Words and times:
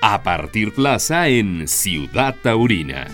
a 0.00 0.22
partir 0.22 0.72
plaza 0.72 1.28
en 1.28 1.68
Ciudad 1.68 2.34
Taurina. 2.42 3.06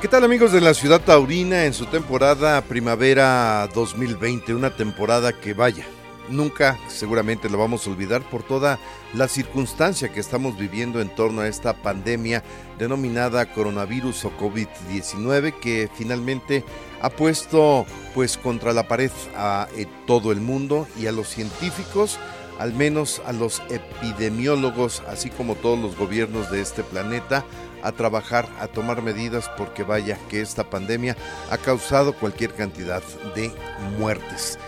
¿Qué 0.00 0.08
tal 0.08 0.24
amigos 0.24 0.52
de 0.52 0.60
la 0.60 0.74
ciudad 0.74 1.00
taurina 1.00 1.64
en 1.64 1.72
su 1.74 1.86
temporada 1.86 2.60
primavera 2.62 3.68
2020? 3.74 4.54
Una 4.54 4.70
temporada 4.70 5.32
que 5.32 5.54
vaya, 5.54 5.86
nunca 6.28 6.78
seguramente 6.88 7.48
lo 7.48 7.58
vamos 7.58 7.86
a 7.86 7.90
olvidar 7.90 8.22
por 8.22 8.42
toda 8.42 8.78
la 9.14 9.28
circunstancia 9.28 10.12
que 10.12 10.20
estamos 10.20 10.58
viviendo 10.58 11.00
en 11.00 11.08
torno 11.14 11.42
a 11.42 11.48
esta 11.48 11.74
pandemia 11.74 12.42
denominada 12.78 13.52
coronavirus 13.52 14.26
o 14.26 14.32
COVID-19 14.38 15.54
que 15.60 15.88
finalmente 15.94 16.64
ha 17.00 17.10
puesto 17.10 17.86
pues 18.14 18.36
contra 18.36 18.72
la 18.72 18.88
pared 18.88 19.10
a 19.36 19.68
eh, 19.76 19.86
todo 20.06 20.32
el 20.32 20.40
mundo 20.40 20.86
y 20.98 21.06
a 21.06 21.12
los 21.12 21.28
científicos 21.28 22.18
al 22.58 22.72
menos 22.72 23.20
a 23.26 23.32
los 23.32 23.62
epidemiólogos, 23.68 25.02
así 25.08 25.30
como 25.30 25.56
todos 25.56 25.78
los 25.78 25.96
gobiernos 25.96 26.50
de 26.50 26.60
este 26.60 26.82
planeta, 26.82 27.44
a 27.82 27.92
trabajar, 27.92 28.48
a 28.60 28.66
tomar 28.66 29.02
medidas, 29.02 29.50
porque 29.56 29.82
vaya 29.82 30.18
que 30.28 30.40
esta 30.40 30.68
pandemia 30.68 31.16
ha 31.50 31.58
causado 31.58 32.14
cualquier 32.14 32.54
cantidad 32.54 33.02
de 33.34 33.52
muertes. 33.98 34.58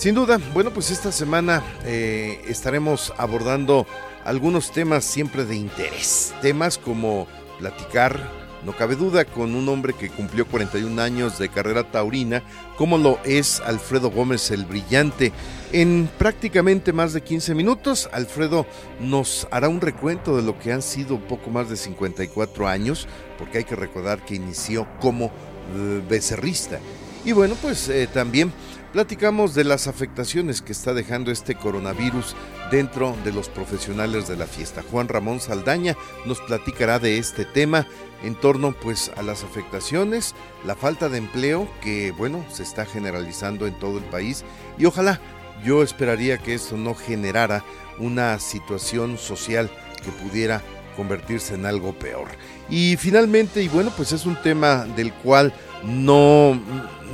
Sin 0.00 0.14
duda, 0.14 0.40
bueno, 0.54 0.70
pues 0.70 0.90
esta 0.90 1.12
semana 1.12 1.62
eh, 1.84 2.40
estaremos 2.48 3.12
abordando 3.18 3.86
algunos 4.24 4.72
temas 4.72 5.04
siempre 5.04 5.44
de 5.44 5.56
interés, 5.56 6.32
temas 6.40 6.78
como 6.78 7.26
platicar 7.58 8.18
no 8.64 8.72
cabe 8.72 8.96
duda 8.96 9.26
con 9.26 9.54
un 9.54 9.68
hombre 9.68 9.92
que 9.92 10.08
cumplió 10.08 10.46
41 10.46 11.02
años 11.02 11.38
de 11.38 11.50
carrera 11.50 11.84
taurina, 11.84 12.42
como 12.78 12.96
lo 12.96 13.18
es 13.24 13.60
Alfredo 13.60 14.10
Gómez 14.10 14.50
el 14.50 14.64
Brillante. 14.64 15.32
En 15.70 16.08
prácticamente 16.16 16.94
más 16.94 17.12
de 17.12 17.20
15 17.20 17.54
minutos, 17.54 18.08
Alfredo 18.10 18.64
nos 19.00 19.48
hará 19.50 19.68
un 19.68 19.82
recuento 19.82 20.34
de 20.34 20.42
lo 20.42 20.58
que 20.58 20.72
han 20.72 20.80
sido 20.80 21.20
poco 21.20 21.50
más 21.50 21.68
de 21.68 21.76
54 21.76 22.66
años, 22.66 23.06
porque 23.36 23.58
hay 23.58 23.64
que 23.64 23.76
recordar 23.76 24.24
que 24.24 24.36
inició 24.36 24.88
como 24.98 25.26
eh, 25.26 26.02
becerrista. 26.08 26.80
Y 27.24 27.32
bueno, 27.32 27.54
pues 27.60 27.88
eh, 27.88 28.08
también 28.10 28.50
platicamos 28.92 29.54
de 29.54 29.64
las 29.64 29.86
afectaciones 29.86 30.62
que 30.62 30.72
está 30.72 30.94
dejando 30.94 31.30
este 31.30 31.54
coronavirus 31.54 32.34
dentro 32.70 33.16
de 33.24 33.32
los 33.32 33.48
profesionales 33.48 34.28
de 34.28 34.36
la 34.36 34.46
fiesta. 34.46 34.82
Juan 34.90 35.08
Ramón 35.08 35.40
Saldaña 35.40 35.96
nos 36.26 36.40
platicará 36.40 36.98
de 36.98 37.18
este 37.18 37.44
tema 37.44 37.86
en 38.22 38.34
torno 38.34 38.72
pues 38.72 39.10
a 39.16 39.22
las 39.22 39.44
afectaciones, 39.44 40.34
la 40.64 40.74
falta 40.74 41.08
de 41.08 41.18
empleo 41.18 41.68
que 41.80 42.10
bueno, 42.12 42.44
se 42.50 42.62
está 42.62 42.84
generalizando 42.84 43.66
en 43.66 43.78
todo 43.78 43.98
el 43.98 44.04
país 44.04 44.44
y 44.78 44.84
ojalá 44.84 45.20
yo 45.64 45.82
esperaría 45.82 46.38
que 46.38 46.54
esto 46.54 46.76
no 46.76 46.94
generara 46.94 47.64
una 47.98 48.38
situación 48.38 49.18
social 49.18 49.70
que 50.02 50.10
pudiera 50.10 50.62
convertirse 50.96 51.54
en 51.54 51.66
algo 51.66 51.92
peor. 51.92 52.28
Y 52.68 52.96
finalmente, 52.96 53.62
y 53.62 53.68
bueno, 53.68 53.92
pues 53.96 54.12
es 54.12 54.26
un 54.26 54.40
tema 54.42 54.84
del 54.96 55.12
cual 55.12 55.52
no, 55.84 56.60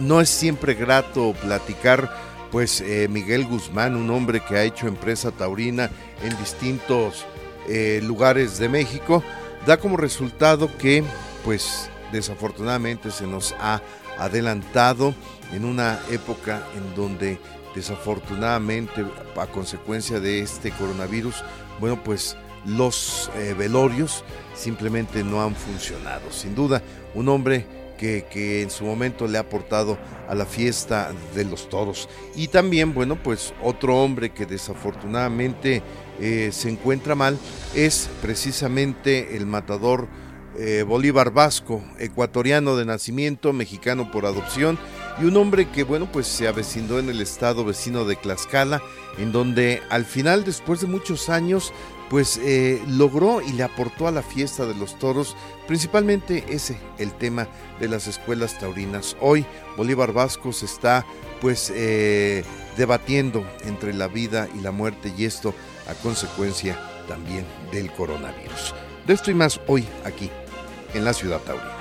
no 0.01 0.21
es 0.21 0.29
siempre 0.29 0.75
grato 0.75 1.35
platicar, 1.43 2.11
pues 2.51 2.81
eh, 2.81 3.09
Miguel 3.11 3.47
Guzmán, 3.47 3.97
un 3.97 4.11
hombre 4.11 4.41
que 4.41 4.57
ha 4.57 4.65
hecho 4.65 4.87
empresa 4.87 5.31
taurina 5.31 5.91
en 6.23 6.37
distintos 6.39 7.27
eh, 7.69 8.01
lugares 8.03 8.59
de 8.59 8.69
México, 8.69 9.23
da 9.67 9.77
como 9.77 9.97
resultado 9.97 10.71
que, 10.79 11.03
pues 11.45 11.91
desafortunadamente 12.13 13.11
se 13.11 13.27
nos 13.27 13.55
ha 13.59 13.83
adelantado 14.19 15.15
en 15.53 15.65
una 15.65 15.99
época 16.11 16.63
en 16.77 16.95
donde 16.95 17.39
desafortunadamente 17.75 19.05
a 19.37 19.47
consecuencia 19.47 20.19
de 20.21 20.41
este 20.41 20.71
coronavirus, 20.71 21.45
bueno, 21.79 22.03
pues 22.03 22.37
los 22.65 23.31
eh, 23.37 23.55
velorios 23.57 24.25
simplemente 24.55 25.23
no 25.23 25.43
han 25.43 25.55
funcionado. 25.55 26.31
Sin 26.31 26.55
duda, 26.55 26.83
un 27.15 27.29
hombre 27.29 27.67
que, 27.97 28.63
en 28.63 28.71
su 28.71 28.85
momento 28.85 29.27
le 29.27 29.39
ha 29.39 29.43
aportado 29.43 29.99
a 30.29 30.35
la 30.35 30.47
fiesta 30.47 31.13
de 31.35 31.45
los 31.45 31.69
toros. 31.69 32.09
Y 32.35 32.49
también, 32.49 32.95
bueno, 32.95 33.17
pues 33.23 33.55
otro 33.63 34.03
hombre 34.03 34.31
que 34.31 34.47
desafortunadamente 34.47 35.83
eh, 36.21 36.51
se 36.53 36.71
encuentra 36.71 37.15
mal 37.15 37.39
es 37.75 38.09
precisamente 38.23 39.37
el 39.37 39.47
matador 39.47 40.09
eh, 40.59 40.85
Bolívar 40.87 41.33
Vasco, 41.33 41.85
ecuatoriano 41.99 42.77
de 42.77 42.87
nacimiento, 42.87 43.53
mexicano 43.53 44.11
por 44.11 44.25
adopción, 44.25 44.79
y 45.21 45.25
un 45.25 45.37
hombre 45.37 45.69
que, 45.69 45.83
bueno, 45.83 46.11
pues 46.11 46.27
se 46.27 46.49
avecindó 46.49 46.99
en 46.99 47.11
el 47.11 47.21
estado 47.21 47.65
vecino 47.65 48.07
de 48.07 48.17
Tlaxcala, 48.17 48.83
en 49.19 49.33
donde 49.33 49.83
al 49.91 50.07
final, 50.07 50.45
después 50.45 50.81
de 50.81 50.87
muchos 50.87 51.29
años, 51.29 51.75
pues 52.09 52.39
eh, 52.43 52.83
logró 52.87 53.41
y 53.43 53.53
le 53.53 53.63
aportó 53.63 54.07
a 54.07 54.13
la 54.13 54.23
fiesta 54.23 54.67
de 54.67 54.75
los 54.75 54.99
toros, 54.99 55.37
principalmente 55.67 56.45
ese, 56.49 56.79
el 56.99 57.13
tema 57.13 57.49
de 57.81 57.89
las 57.89 58.07
escuelas 58.07 58.59
taurinas. 58.59 59.17
Hoy 59.21 59.45
Bolívar 59.77 60.13
Vasco 60.13 60.53
se 60.53 60.67
está 60.67 61.05
pues 61.41 61.73
debatiendo 62.77 63.47
entre 63.65 63.93
la 63.93 64.09
vida 64.09 64.49
y 64.55 64.61
la 64.61 64.71
muerte 64.71 65.13
y 65.17 65.27
esto 65.27 65.55
a 65.89 65.95
consecuencia 65.95 66.79
también 67.07 67.45
del 67.73 67.93
coronavirus. 67.93 68.75
De 69.07 69.15
esto 69.15 69.31
y 69.31 69.35
más 69.35 69.61
hoy 69.67 69.87
aquí, 70.05 70.31
en 70.95 71.05
la 71.05 71.13
ciudad 71.13 71.41
taurina. 71.41 71.76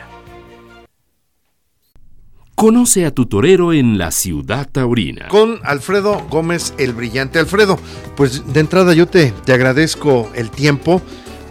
Conoce 2.66 3.06
a 3.06 3.14
tu 3.14 3.28
torero 3.28 3.74
en 3.74 4.00
la 4.00 4.10
ciudad 4.10 4.68
taurina. 4.68 5.28
Con 5.28 5.60
Alfredo 5.62 6.26
Gómez 6.32 6.74
el 6.80 6.94
Brillante. 6.94 7.38
Alfredo, 7.38 7.78
pues 8.16 8.52
de 8.52 8.60
entrada 8.60 8.96
yo 8.96 9.08
te, 9.08 9.32
te 9.46 9.54
agradezco 9.54 10.32
el 10.34 10.50
tiempo, 10.50 11.00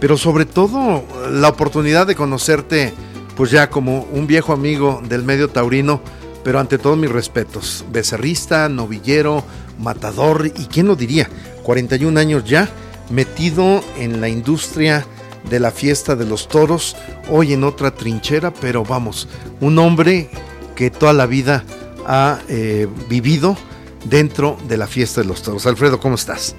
pero 0.01 0.17
sobre 0.17 0.43
todo 0.43 1.05
la 1.31 1.47
oportunidad 1.47 2.05
de 2.05 2.15
conocerte, 2.15 2.91
pues 3.37 3.49
ya 3.49 3.69
como 3.69 4.01
un 4.11 4.27
viejo 4.27 4.51
amigo 4.51 5.01
del 5.07 5.23
medio 5.23 5.47
taurino, 5.47 6.01
pero 6.43 6.59
ante 6.59 6.77
todo 6.77 6.97
mis 6.97 7.13
respetos. 7.13 7.85
Becerrista, 7.93 8.67
novillero, 8.67 9.41
matador, 9.79 10.47
y 10.47 10.65
quién 10.65 10.87
lo 10.87 10.97
diría, 10.97 11.29
41 11.63 12.19
años 12.19 12.43
ya, 12.43 12.67
metido 13.09 13.81
en 13.97 14.19
la 14.19 14.27
industria 14.27 15.05
de 15.49 15.61
la 15.61 15.71
fiesta 15.71 16.17
de 16.17 16.25
los 16.25 16.49
toros, 16.49 16.97
hoy 17.29 17.53
en 17.53 17.63
otra 17.63 17.91
trinchera, 17.91 18.53
pero 18.53 18.83
vamos, 18.83 19.29
un 19.61 19.79
hombre 19.79 20.29
que 20.75 20.89
toda 20.89 21.13
la 21.13 21.25
vida 21.25 21.63
ha 22.05 22.39
eh, 22.49 22.87
vivido 23.09 23.57
dentro 24.05 24.57
de 24.67 24.77
la 24.77 24.87
fiesta 24.87 25.21
de 25.21 25.27
los 25.27 25.41
toros. 25.41 25.65
Alfredo, 25.65 25.99
¿cómo 25.99 26.15
estás? 26.15 26.55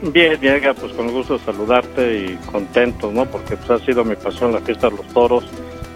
Bien, 0.00 0.38
Diego, 0.40 0.74
pues 0.74 0.92
con 0.92 1.10
gusto 1.10 1.38
saludarte 1.40 2.18
y 2.18 2.38
contento, 2.50 3.10
¿no? 3.12 3.26
Porque 3.26 3.56
pues 3.56 3.70
ha 3.70 3.84
sido 3.84 4.04
mi 4.04 4.14
pasión 4.14 4.52
la 4.52 4.60
fiesta 4.60 4.88
de 4.88 4.96
los 4.96 5.06
toros. 5.08 5.44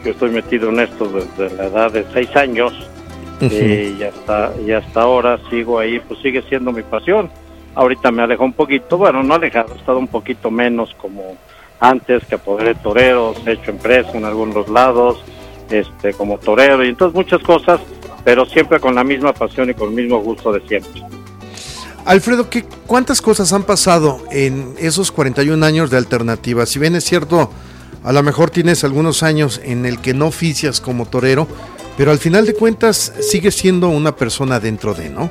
Yo 0.05 0.11
estoy 0.11 0.31
metido 0.31 0.71
en 0.71 0.81
esto 0.81 1.09
desde 1.09 1.57
la 1.57 1.67
edad 1.67 1.93
de 1.93 2.05
seis 2.13 2.35
años 2.35 2.73
y, 3.41 4.03
hasta, 4.03 4.53
y 4.67 4.73
hasta 4.73 5.03
ahora 5.03 5.39
sigo 5.49 5.79
ahí, 5.79 6.01
pues 6.01 6.21
sigue 6.21 6.43
siendo 6.49 6.73
mi 6.73 6.83
pasión 6.83 7.31
Ahorita 7.75 8.11
me 8.11 8.23
alejó 8.23 8.45
un 8.45 8.53
poquito, 8.53 8.99
bueno, 8.99 9.23
no 9.23 9.35
alejado, 9.35 9.75
he 9.75 9.79
estado 9.79 9.99
un 9.99 10.09
poquito 10.09 10.51
menos 10.51 10.95
como 11.01 11.37
antes 11.81 12.25
que 12.27 12.37
poder 12.37 12.77
toreros, 12.77 13.39
he 13.47 13.53
hecho 13.53 13.71
empresa 13.71 14.11
en 14.13 14.25
algunos 14.25 14.69
lados, 14.69 15.25
este, 15.73 16.13
como 16.13 16.39
torero 16.39 16.85
y 16.85 16.89
entonces 16.89 17.15
muchas 17.15 17.43
cosas, 17.43 17.81
pero 18.25 18.47
siempre 18.47 18.81
con 18.81 18.95
la 18.95 19.05
misma 19.05 19.33
pasión 19.33 19.71
y 19.71 19.75
con 19.75 19.91
el 19.91 19.95
mismo 19.95 20.19
gusto 20.21 20.53
de 20.53 20.61
siempre. 20.69 21.03
Alfredo, 22.05 22.51
¿qué, 22.51 22.65
¿cuántas 22.87 23.23
cosas 23.23 23.53
han 23.53 23.63
pasado 23.63 24.21
en 24.33 24.75
esos 24.79 25.13
41 25.13 25.65
años 25.65 25.91
de 25.91 25.97
alternativa? 25.97 26.67
Si 26.67 26.79
bien 26.79 26.97
es 26.97 27.05
cierto, 27.05 27.51
a 28.03 28.13
lo 28.13 28.23
mejor 28.23 28.51
tienes 28.51 28.83
algunos 28.83 29.23
años 29.23 29.61
en 29.65 29.87
el 29.87 30.01
que 30.01 30.13
no 30.13 30.27
oficias 30.27 30.81
como 30.81 31.07
torero, 31.07 31.47
pero 31.97 32.11
al 32.11 32.19
final 32.19 32.45
de 32.47 32.55
cuentas 32.55 33.13
sigues 33.21 33.55
siendo 33.55 33.89
una 33.89 34.17
persona 34.17 34.59
dentro 34.59 34.95
de, 34.95 35.11
¿no? 35.11 35.31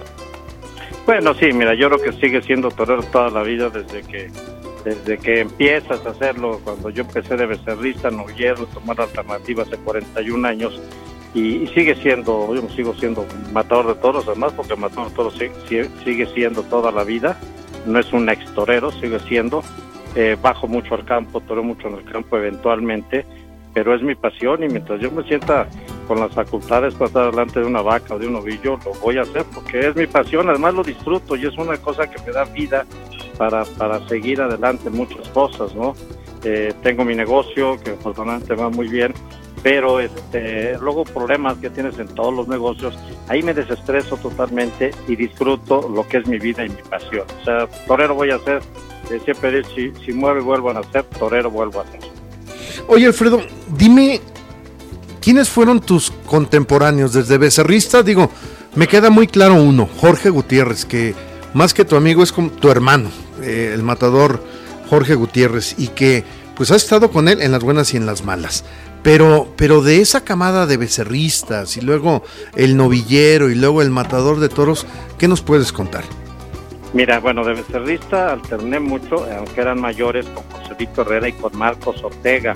Bueno, 1.06 1.34
sí, 1.34 1.52
mira, 1.52 1.74
yo 1.74 1.90
creo 1.90 2.02
que 2.02 2.20
sigue 2.22 2.42
siendo 2.42 2.70
torero 2.70 3.04
toda 3.04 3.30
la 3.30 3.44
vida 3.44 3.70
desde 3.70 4.02
que 4.04 4.30
desde 4.84 5.18
que 5.18 5.42
empiezas 5.42 6.06
a 6.06 6.10
hacerlo, 6.10 6.60
cuando 6.64 6.90
yo 6.90 7.04
empecé 7.04 7.36
de 7.36 7.46
becerrista, 7.46 8.10
novillero, 8.10 8.66
tomar 8.68 9.00
alternativas 9.00 9.68
hace 9.68 9.78
41 9.78 10.48
años, 10.48 10.82
y, 11.34 11.66
sigue 11.68 11.96
siendo, 11.96 12.54
yo 12.54 12.68
sigo 12.70 12.94
siendo 12.96 13.26
matador 13.54 13.88
de 13.88 14.02
toros, 14.02 14.28
además, 14.28 14.54
porque 14.54 14.76
matador 14.76 15.10
de 15.10 15.16
toros 15.16 15.40
sigue, 15.68 16.26
siendo 16.34 16.64
toda 16.64 16.92
la 16.92 17.04
vida, 17.04 17.40
no 17.86 18.00
es 18.00 18.12
un 18.12 18.30
ex 18.30 18.46
torero, 18.54 18.92
sigue 18.92 19.20
siendo, 19.22 19.64
eh, 20.16 20.36
bajo 20.42 20.68
mucho 20.68 20.96
al 20.96 21.06
campo, 21.06 21.40
toreo 21.40 21.64
mucho 21.64 21.88
en 21.88 21.96
el 21.96 22.04
campo 22.04 22.38
eventualmente, 22.38 23.26
pero 23.74 23.96
es 23.96 24.02
mi 24.02 24.16
pasión 24.16 24.64
y 24.64 24.68
mientras 24.68 25.00
yo 25.00 25.12
me 25.12 25.24
sienta 25.24 25.68
con 26.08 26.20
las 26.20 26.34
facultades 26.34 26.94
para 26.94 27.08
estar 27.08 27.32
delante 27.32 27.60
de 27.60 27.66
una 27.66 27.82
vaca 27.82 28.16
o 28.16 28.20
de 28.20 28.28
un 28.28 28.36
ovillo, 28.36 28.78
lo 28.86 28.94
voy 29.02 29.18
a 29.18 29.22
hacer 29.22 29.46
porque 29.54 29.88
es 29.88 29.96
mi 29.96 30.08
pasión, 30.08 30.50
además 30.50 30.74
lo 30.74 30.84
disfruto 30.84 31.36
y 31.36 31.46
es 31.46 31.58
una 31.58 31.78
cosa 31.78 32.10
que 32.10 32.22
me 32.26 32.32
da 32.32 32.44
vida 32.46 32.86
para, 33.38 33.64
para 33.78 34.06
seguir 34.08 34.42
adelante 34.42 34.90
muchas 34.90 35.28
cosas, 35.30 35.74
¿no? 35.76 35.94
Eh, 36.44 36.74
tengo 36.82 37.06
mi 37.06 37.16
negocio 37.16 37.80
que 37.84 37.92
afortunadamente 37.92 38.56
va 38.56 38.70
muy 38.70 38.88
bien, 38.88 39.14
pero 39.64 40.00
este, 40.00 40.78
luego 40.80 41.04
problemas 41.04 41.58
que 41.58 41.70
tienes 41.70 41.98
en 42.00 42.08
todos 42.08 42.34
los 42.34 42.48
negocios, 42.48 42.98
ahí 43.28 43.44
me 43.44 43.54
desestreso 43.54 44.18
totalmente 44.18 44.92
y 45.08 45.16
disfruto 45.16 45.88
lo 45.88 46.08
que 46.08 46.18
es 46.18 46.28
mi 46.28 46.40
vida 46.40 46.66
y 46.66 46.70
mi 46.70 46.82
pasión. 46.90 47.26
O 47.42 47.46
sea, 47.46 47.68
torero 47.88 48.16
voy 48.16 48.32
a 48.32 48.40
ser, 48.40 48.62
siempre 49.24 49.64
si, 49.76 49.94
si 50.04 50.14
mueve 50.14 50.42
vuelvo 50.42 50.72
a 50.72 50.74
nacer, 50.74 51.04
torero 51.04 51.52
vuelvo 51.52 51.82
a 51.82 51.86
ser. 51.86 52.21
Oye 52.88 53.06
Alfredo, 53.06 53.42
dime, 53.76 54.22
¿quiénes 55.22 55.50
fueron 55.50 55.80
tus 55.80 56.12
contemporáneos 56.26 57.14
desde 57.14 57.38
becerrista? 57.38 58.04
Digo, 58.04 58.30
me 58.76 58.88
queda 58.88 59.10
muy 59.10 59.28
claro 59.28 59.56
uno, 59.56 59.90
Jorge 59.98 60.30
Gutiérrez, 60.30 60.86
que 60.86 61.14
más 61.54 61.74
que 61.74 61.86
tu 61.86 61.96
amigo 61.96 62.24
es 62.24 62.32
como 62.32 62.50
tu 62.50 62.70
hermano, 62.70 63.10
eh, 63.42 63.72
el 63.74 63.84
matador 63.84 64.44
Jorge 64.90 65.16
Gutiérrez, 65.16 65.76
y 65.78 65.88
que 65.88 66.24
pues 66.56 66.72
has 66.72 66.84
estado 66.84 67.12
con 67.12 67.28
él 67.28 67.42
en 67.42 67.52
las 67.52 67.64
buenas 67.64 67.94
y 67.94 67.98
en 67.98 68.06
las 68.06 68.24
malas. 68.24 68.64
Pero, 69.04 69.52
pero 69.56 69.82
de 69.82 70.00
esa 70.00 70.24
camada 70.24 70.68
de 70.68 70.78
becerristas 70.78 71.76
y 71.76 71.82
luego 71.82 72.24
el 72.56 72.78
novillero 72.78 73.50
y 73.50 73.56
luego 73.56 73.82
el 73.82 73.90
matador 73.90 74.40
de 74.40 74.48
toros, 74.48 74.86
¿qué 75.18 75.28
nos 75.28 75.42
puedes 75.42 75.72
contar? 75.72 76.04
Mira, 76.94 77.20
bueno, 77.20 77.44
de 77.44 77.54
becerrista 77.56 78.32
alterné 78.32 78.80
mucho, 78.80 79.26
aunque 79.38 79.62
eran 79.62 79.80
mayores, 79.80 80.26
con 80.28 80.44
Víctor 80.82 81.06
Herrera 81.08 81.30
y 81.30 81.34
con 81.34 81.56
Marcos 81.58 82.04
Ortega. 82.04 82.56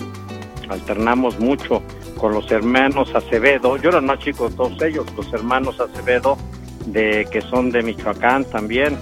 Alternamos 0.70 1.40
mucho 1.40 1.84
con 2.18 2.34
los 2.34 2.52
hermanos 2.52 3.14
Acevedo. 3.14 3.78
Yo 3.78 3.90
era 3.90 4.02
más 4.02 4.18
chico 4.18 4.50
todos 4.50 4.82
ellos, 4.82 5.06
los 5.16 5.32
hermanos 5.32 5.80
Acevedo, 5.80 6.36
de 6.88 7.28
que 7.32 7.42
son 7.42 7.70
de 7.70 7.84
Michoacán 7.84 8.44
también. 8.46 8.98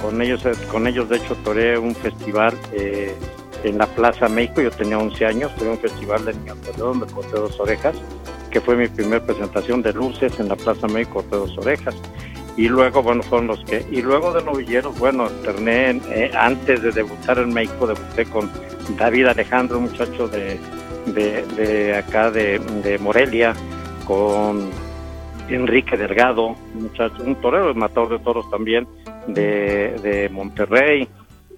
Con 0.00 0.22
ellos, 0.22 0.42
con 0.70 0.86
ellos 0.86 1.10
de 1.10 1.18
hecho, 1.18 1.36
toré 1.44 1.78
un 1.78 1.94
festival 1.94 2.54
eh, 2.72 3.14
en 3.62 3.76
la 3.76 3.86
Plaza 3.86 4.28
México, 4.28 4.62
yo 4.62 4.70
tenía 4.70 4.98
11 4.98 5.26
años, 5.26 5.54
tuve 5.56 5.70
un 5.70 5.78
festival 5.78 6.24
de 6.24 6.32
Niño 6.32 6.54
donde 6.76 7.06
corté 7.12 7.36
dos 7.36 7.60
orejas, 7.60 7.94
que 8.50 8.60
fue 8.60 8.74
mi 8.74 8.88
primera 8.88 9.24
presentación 9.24 9.82
de 9.82 9.92
luces 9.92 10.40
en 10.40 10.48
la 10.48 10.56
Plaza 10.56 10.88
México, 10.88 11.22
corté 11.22 11.36
dos 11.36 11.58
orejas. 11.58 11.94
Y 12.56 12.68
luego, 12.68 13.02
bueno, 13.02 13.22
fueron 13.22 13.46
los 13.46 13.64
que... 13.64 13.84
Y 13.90 14.02
luego 14.02 14.32
de 14.32 14.42
novilleros, 14.42 14.98
bueno, 14.98 15.24
alterné, 15.24 16.00
eh, 16.10 16.30
antes 16.36 16.82
de 16.82 16.92
debutar 16.92 17.38
en 17.38 17.52
México, 17.52 17.86
debuté 17.86 18.26
con 18.26 18.50
David 18.98 19.26
Alejandro, 19.26 19.78
un 19.78 19.84
muchacho 19.84 20.28
de, 20.28 20.60
de, 21.06 21.96
acá 21.96 22.30
de, 22.30 22.58
de, 22.58 22.98
Morelia, 22.98 23.54
con 24.06 24.70
Enrique 25.48 25.96
Delgado, 25.96 26.48
un 26.74 26.82
muchacho, 26.82 27.22
un 27.24 27.36
torero, 27.36 27.74
matador 27.74 28.10
de 28.10 28.18
toros 28.18 28.50
también, 28.50 28.86
de, 29.26 29.98
de 30.02 30.28
Monterrey, 30.28 31.08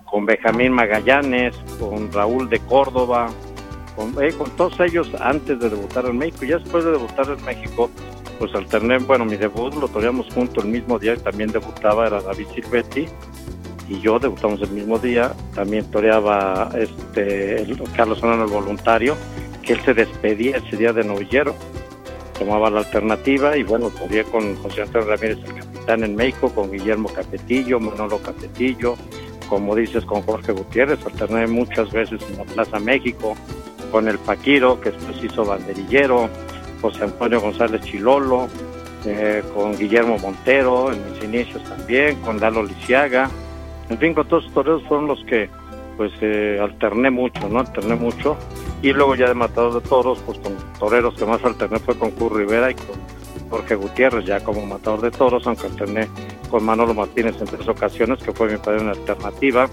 con 0.05 0.27
Benjamín 0.27 0.73
Magallanes, 0.73 1.57
con 1.81 2.13
Raúl 2.13 2.49
de 2.49 2.61
Córdoba, 2.61 3.31
con, 3.97 4.15
eh, 4.23 4.33
todos 4.57 4.79
ellos 4.81 5.11
antes 5.21 5.59
de 5.59 5.71
debutar 5.71 6.07
en 6.07 6.19
México. 6.19 6.45
Ya 6.45 6.59
después 6.59 6.85
de 6.85 6.93
debutar 6.93 7.27
en 7.29 7.45
México, 7.45 7.91
pues 8.39 8.55
alterné, 8.55 8.99
bueno, 8.99 9.25
mi 9.25 9.37
debut 9.37 9.75
lo 9.75 9.89
toreamos 9.89 10.33
juntos 10.33 10.65
el 10.65 10.71
mismo 10.71 10.99
día, 10.99 11.17
también 11.17 11.51
debutaba, 11.51 12.07
era 12.07 12.21
David 12.21 12.47
Silvetti, 12.55 13.07
y 13.89 14.01
yo 14.01 14.19
debutamos 14.19 14.61
el 14.63 14.71
mismo 14.71 14.99
día, 14.99 15.35
también 15.55 15.91
toreaba 15.91 16.71
este 16.77 17.67
Carlos 17.97 18.19
Solano 18.19 18.45
el 18.45 18.51
voluntario, 18.51 19.17
que 19.63 19.75
él 19.75 19.81
se 19.85 19.95
despedía 19.95 20.57
ese 20.57 20.77
día 20.77 20.93
de 20.93 21.05
novillero, 21.05 21.55
tomaba 22.39 22.71
la 22.71 22.81
alternativa 22.81 23.57
y 23.57 23.63
bueno, 23.63 23.91
toreé 23.91 24.25
con 24.25 24.57
José 24.57 24.83
Antonio 24.83 25.09
Ramírez 25.09 25.39
el 25.45 25.55
capitán 25.55 26.05
en 26.05 26.17
México, 26.17 26.51
con 26.55 26.71
Guillermo 26.71 27.09
Capetillo, 27.09 27.79
Manolo 27.79 28.19
Capetillo, 28.19 28.97
como 29.49 29.75
dices, 29.75 30.05
con 30.05 30.23
Jorge 30.23 30.53
Gutiérrez, 30.53 31.05
alterné 31.05 31.47
muchas 31.47 31.93
veces 31.93 32.21
en 32.31 32.39
la 32.39 32.45
Plaza 32.45 32.79
México, 32.79 33.35
con 33.93 34.09
el 34.09 34.19
Paquiro, 34.19 34.81
que 34.81 34.91
después 34.91 35.23
hizo 35.23 35.45
banderillero, 35.45 36.29
José 36.81 37.05
Antonio 37.05 37.41
González 37.41 37.81
Chilolo, 37.83 38.49
eh, 39.07 39.43
con 39.55 39.77
Guillermo 39.77 40.19
Montero 40.19 40.93
en 40.93 41.11
mis 41.11 41.23
inicios 41.25 41.63
también, 41.65 42.17
con 42.21 42.41
Lalo 42.41 42.63
Lisiaga, 42.63 43.31
en 43.89 43.99
fin, 43.99 44.15
con 44.15 44.27
todos 44.27 44.45
los 44.45 44.55
toreros 44.55 44.83
fueron 44.85 45.07
los 45.07 45.23
que 45.25 45.49
pues 45.97 46.13
eh, 46.21 46.59
alterné 46.61 47.11
mucho, 47.11 47.49
¿no? 47.49 47.61
Alterné 47.61 47.95
mucho. 47.95 48.37
Y 48.83 48.93
luego 48.93 49.15
ya 49.15 49.29
de 49.29 49.35
matador 49.35 49.83
de 49.83 49.89
toros, 49.89 50.19
pues 50.27 50.39
con 50.39 50.55
toreros 50.79 51.15
que 51.15 51.25
más 51.25 51.43
alterné 51.45 51.79
fue 51.79 51.97
con 51.97 52.11
Curro 52.13 52.37
Rivera 52.37 52.71
y 52.71 52.75
con 52.75 52.97
Jorge 53.51 53.75
Gutiérrez, 53.77 54.25
ya 54.25 54.43
como 54.43 54.67
matador 54.67 55.01
de 55.01 55.11
toros, 55.11 55.47
aunque 55.47 55.67
alterné 55.67 56.09
con 56.51 56.65
Manolo 56.65 56.95
Martínez 56.95 57.37
en 57.41 57.47
tres 57.47 57.69
ocasiones, 57.69 58.23
que 58.23 58.33
fue 58.33 58.51
mi 58.51 58.59
padre 58.59 58.81
en 58.81 58.89
alternativa. 58.89 59.69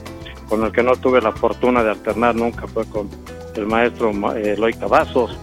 Con 0.48 0.64
el 0.64 0.72
que 0.72 0.84
no 0.84 0.96
tuve 0.96 1.22
la 1.22 1.32
fortuna 1.32 1.82
de 1.84 1.92
alternar 1.92 2.36
nunca 2.36 2.68
fue 2.68 2.86
con 2.86 3.10
el 3.56 3.66
maestro 3.66 4.12
Eloy 4.36 4.74
Cavazos, 4.74 5.38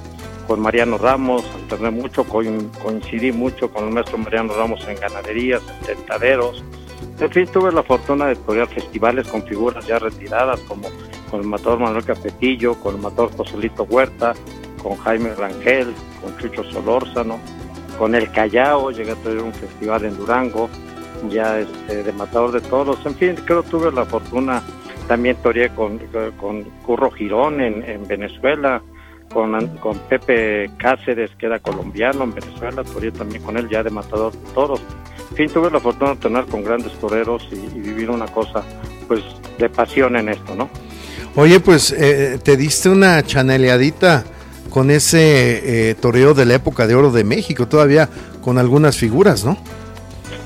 con 0.49 0.61
Mariano 0.61 0.97
Ramos, 0.97 1.45
alterné 1.55 1.91
mucho, 1.91 2.25
coincidí 2.25 3.31
mucho 3.33 3.71
con 3.71 3.85
el 3.85 3.91
maestro 3.91 4.17
Mariano 4.17 4.55
Ramos 4.55 4.85
en 4.89 4.99
ganaderías, 4.99 5.63
en 5.81 5.97
tentaderos. 5.97 6.65
En 7.21 7.31
fin, 7.31 7.47
tuve 7.47 7.71
la 7.71 7.83
fortuna 7.83 8.27
de 8.27 8.35
torear 8.35 8.67
festivales 8.67 9.29
con 9.29 9.43
figuras 9.43 9.87
ya 9.87 9.99
retiradas, 9.99 10.59
como 10.61 10.89
con 11.31 11.41
el 11.41 11.47
matador 11.47 11.81
Manuel 11.81 12.05
Capetillo, 12.05 12.75
con 12.81 12.97
el 12.97 13.03
matador 13.03 13.31
Joselito 13.37 13.85
Huerta, 13.85 14.35
con 14.83 14.97
Jaime 14.97 15.35
Rangel, 15.35 15.93
con 16.23 16.37
Chucho 16.39 16.65
Solórzano, 16.65 17.39
con 17.99 18.15
el 18.15 18.31
Callao, 18.33 18.91
llegué 18.91 19.13
a 19.13 19.17
tener 19.17 19.43
un 19.43 19.53
festival 19.53 20.07
en 20.07 20.17
Durango, 20.17 20.71
ya 21.29 21.59
este, 21.59 22.05
de 22.05 22.13
Matador 22.13 22.53
de 22.53 22.61
Toros, 22.63 23.05
en 23.05 23.15
fin, 23.17 23.35
creo 23.45 23.63
que 23.63 23.71
tuve 23.71 23.93
la 23.93 24.07
fortuna, 24.07 24.63
también 25.09 25.37
toreé 25.43 25.69
con, 25.71 25.99
con 26.39 26.65
Curro 26.87 27.11
Girón 27.11 27.61
en, 27.61 28.07
Venezuela, 28.09 28.81
con, 29.33 29.67
con 29.79 29.99
Pepe 30.01 30.71
Cáceres, 30.79 31.31
que 31.39 31.47
era 31.47 31.59
colombiano 31.59 32.25
en 32.25 32.35
Venezuela, 32.35 32.83
toreé 32.85 33.11
también 33.11 33.43
con 33.43 33.57
él 33.57 33.69
ya 33.69 33.83
de 33.83 33.91
Matador 33.91 34.33
de 34.33 34.53
Toros. 34.53 34.81
En 35.31 35.37
fin, 35.37 35.49
tuve 35.51 35.71
la 35.71 35.81
fortuna 35.81 36.11
de 36.11 36.17
tener 36.17 36.45
con 36.47 36.65
grandes 36.65 36.93
toreros 36.95 37.47
y, 37.51 37.79
vivir 37.79 38.11
una 38.11 38.27
cosa, 38.27 38.63
pues, 39.07 39.21
de 39.59 39.69
pasión 39.69 40.17
en 40.17 40.31
esto, 40.31 40.55
¿no? 40.55 40.69
Oye, 41.37 41.61
pues, 41.61 41.93
eh, 41.93 42.39
te 42.43 42.57
diste 42.57 42.89
una 42.89 43.23
chaneleadita 43.23 44.25
con 44.71 44.91
ese 44.91 45.91
eh, 45.91 45.95
toreo 45.95 46.35
de 46.35 46.45
la 46.45 46.55
época 46.55 46.87
de 46.87 46.95
oro 46.95 47.11
de 47.11 47.25
México, 47.25 47.69
todavía 47.69 48.09
con 48.41 48.59
algunas 48.59 48.97
figuras, 48.97 49.45
¿no? 49.45 49.59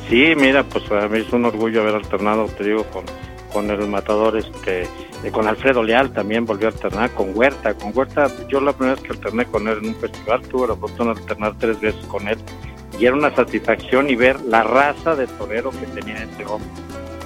Sí, 0.09 0.35
mira, 0.37 0.65
pues 0.65 0.85
a 0.91 1.09
mí 1.09 1.21
es 1.21 1.33
un 1.33 1.45
orgullo 1.45 1.81
haber 1.81 1.95
alternado, 1.95 2.47
te 2.47 2.65
digo, 2.65 2.85
con, 2.85 3.05
con 3.53 3.71
el 3.71 3.89
matador, 3.89 4.37
este, 4.37 4.87
eh, 5.23 5.31
con 5.31 5.47
Alfredo 5.47 5.83
Leal 5.83 6.13
también 6.13 6.45
volvió 6.45 6.69
a 6.69 6.71
alternar, 6.71 7.11
con 7.13 7.37
Huerta, 7.37 7.75
con 7.75 7.97
Huerta, 7.97 8.27
yo 8.49 8.61
la 8.61 8.73
primera 8.73 8.97
vez 8.97 9.05
que 9.05 9.13
alterné 9.13 9.45
con 9.47 9.69
él 9.69 9.79
en 9.83 9.89
un 9.91 9.95
festival, 9.95 10.43
tuve 10.49 10.67
la 10.67 10.73
oportunidad 10.75 11.15
de 11.15 11.21
alternar 11.21 11.55
tres 11.59 11.81
veces 11.81 12.05
con 12.07 12.27
él, 12.27 12.39
y 12.99 13.07
era 13.07 13.15
una 13.15 13.35
satisfacción 13.35 14.11
y 14.11 14.17
ver 14.17 14.41
la 14.43 14.63
raza 14.63 15.15
de 15.15 15.27
torero 15.27 15.71
que 15.71 16.01
tenía 16.01 16.25
ese 16.25 16.45
hombre. 16.45 16.69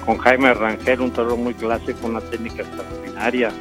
Con 0.05 0.17
Jaime 0.19 0.53
Rangel, 0.53 1.01
un 1.01 1.11
torero 1.11 1.37
muy 1.37 1.53
clásico, 1.53 2.07
una 2.07 2.21
técnica 2.21 2.61
extraordinaria, 2.61 3.51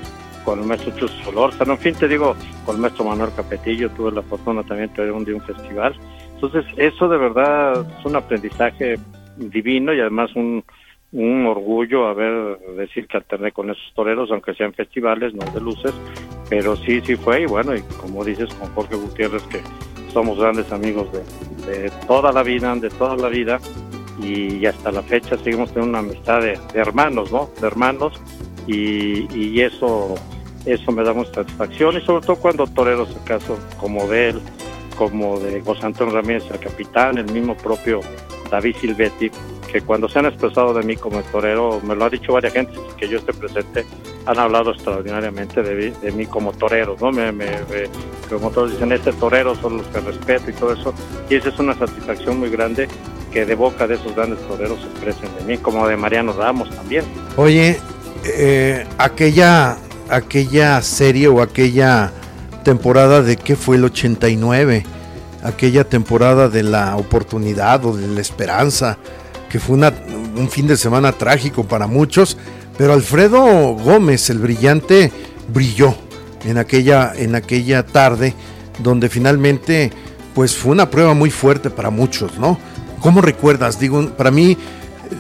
con 0.45 0.61
el 0.61 0.67
maestro 0.67 0.95
Chus 0.97 1.11
Solórzano, 1.25 1.73
en 1.73 1.79
fin, 1.79 1.95
te 1.95 2.07
digo, 2.07 2.37
con 2.65 2.77
el 2.77 2.83
maestro 2.83 3.05
Manuel 3.05 3.31
Capetillo, 3.35 3.91
tuve 3.91 4.13
la 4.13 4.23
fortuna 4.23 4.63
también 4.63 4.93
de 4.95 5.11
un 5.11 5.25
día 5.25 5.35
un 5.35 5.41
festival. 5.41 5.95
Entonces, 6.35 6.65
eso 6.77 7.09
de 7.09 7.17
verdad 7.17 7.85
es 7.99 8.05
un 8.05 8.15
aprendizaje 8.15 8.97
divino 9.37 9.93
y 9.93 10.01
además 10.01 10.31
un, 10.37 10.63
un 11.17 11.47
orgullo 11.47 12.09
haber 12.09 12.59
decir 12.77 13.07
que 13.09 13.17
alterné 13.17 13.51
con 13.51 13.71
esos 13.71 13.93
toreros, 13.95 14.31
aunque 14.31 14.55
sean 14.55 14.75
festivales, 14.75 15.33
no 15.35 15.51
de 15.51 15.61
luces, 15.61 15.95
pero 16.51 16.77
sí, 16.77 17.01
sí 17.01 17.17
fue, 17.17 17.43
y 17.43 17.47
bueno, 17.47 17.75
y 17.75 17.81
como 18.01 18.23
dices, 18.23 18.53
con 18.55 18.69
Jorge 18.75 18.97
Gutiérrez, 18.97 19.43
que 19.45 19.63
somos 20.13 20.39
grandes 20.39 20.71
amigos 20.73 21.09
de, 21.67 21.91
toda 22.07 22.33
la 22.33 22.43
vida, 22.43 22.75
de 22.75 22.91
toda 22.91 23.17
la 23.17 23.29
vida, 23.29 23.59
y, 24.23 24.67
hasta 24.67 24.93
la 24.93 25.03
fecha 25.03 25.39
seguimos 25.39 25.73
teniendo 25.73 25.99
una 25.99 26.07
amistad 26.07 26.43
de, 26.43 26.59
hermanos, 26.75 27.33
¿no? 27.33 27.49
De 27.63 27.67
hermanos, 27.67 28.21
y, 28.67 29.27
y 29.35 29.61
eso 29.63 30.17
eso 30.67 30.91
me 30.91 31.05
da 31.05 31.13
mucha 31.13 31.33
satisfacción 31.33 31.97
y 31.97 32.01
sobre 32.01 32.27
todo 32.27 32.37
cuando 32.37 32.67
toreros, 32.67 33.09
el 33.11 33.23
caso 33.23 33.57
como 33.79 34.07
de 34.09 34.31
él, 34.31 34.41
como 34.99 35.39
de 35.39 35.61
José 35.61 35.87
Antonio 35.87 36.13
Ramírez, 36.13 36.45
el 36.51 36.59
capitán, 36.59 37.19
el 37.19 37.33
mismo 37.33 37.57
propio 37.57 38.01
David 38.51 38.75
Silvetti, 38.81 39.31
que 39.71 39.81
cuando 39.81 40.09
se 40.09 40.19
han 40.19 40.27
expresado 40.27 40.73
de 40.75 40.83
mí 40.83 40.97
como 40.97 41.23
torero, 41.23 41.81
me 41.83 41.95
lo 41.95 42.05
ha 42.05 42.11
dicho 42.11 42.33
varias 42.33 42.53
gente 42.53 42.73
que 42.97 43.09
yo 43.09 43.19
esté 43.19 43.33
presente, 43.33 43.85
han 44.27 44.39
hablado 44.39 44.73
extraordinariamente 44.73 45.63
de, 45.63 46.13
mí 46.13 46.27
como 46.27 46.53
torero, 46.53 46.97
¿no? 47.01 47.13
Me, 47.13 47.33
me, 47.33 47.47
como 48.29 48.51
todos 48.51 48.73
dicen, 48.73 48.93
este 48.93 49.13
torero 49.13 49.55
son 49.57 49.79
los 49.79 49.87
que 49.89 50.01
respeto 50.01 50.51
y 50.51 50.55
todo 50.55 50.73
eso, 50.73 50.95
y 51.29 51.37
esa 51.37 51.49
es 51.49 51.59
una 51.59 51.75
satisfacción 51.75 52.39
muy 52.39 52.51
grande 52.51 52.89
que 53.33 53.45
de 53.45 53.55
boca 53.55 53.87
de 53.87 53.97
esos 53.97 54.15
grandes 54.15 54.39
toreros 54.47 54.81
se 54.81 54.87
expresen 54.87 55.29
de 55.39 55.45
mí, 55.45 55.59
como 55.59 55.87
de 55.87 55.97
Mariano 55.97 56.33
Ramos 56.33 56.71
también. 56.71 57.05
Oye, 57.37 57.79
eh, 58.25 58.87
aquella 58.99 59.79
aquella 60.09 60.81
serie 60.83 61.29
o 61.29 61.43
aquella 61.43 62.13
temporada 62.65 63.23
de 63.23 63.37
qué 63.37 63.57
fue 63.57 63.77
el 63.77 63.85
89, 63.85 64.85
aquella 65.43 65.85
temporada 65.85 66.49
de 66.49 66.63
la 66.63 66.97
oportunidad 66.97 67.85
o 67.85 67.97
de 67.97 68.09
la 68.09 68.21
esperanza, 68.21 68.99
que 69.49 69.59
fue 69.61 69.77
un 69.77 70.49
fin 70.51 70.67
de 70.67 70.77
semana 70.77 71.13
trágico 71.13 71.65
para 71.65 71.87
muchos, 71.87 72.37
pero 72.77 72.93
Alfredo 72.93 73.75
Gómez, 73.75 74.29
el 74.31 74.39
brillante, 74.39 75.13
brilló 75.53 75.95
en 76.45 76.59
aquella, 76.59 77.13
en 77.17 77.35
aquella 77.35 77.85
tarde 77.85 78.35
donde 78.79 79.09
finalmente 79.09 79.91
pues 80.35 80.55
fue 80.55 80.73
una 80.73 80.91
prueba 80.91 81.15
muy 81.15 81.31
fuerte 81.31 81.71
para 81.71 81.89
muchos, 81.89 82.39
¿no? 82.39 82.59
¿Cómo 83.01 83.23
recuerdas? 83.23 83.81
Digo, 83.81 84.11
para 84.11 84.31
mí, 84.31 84.57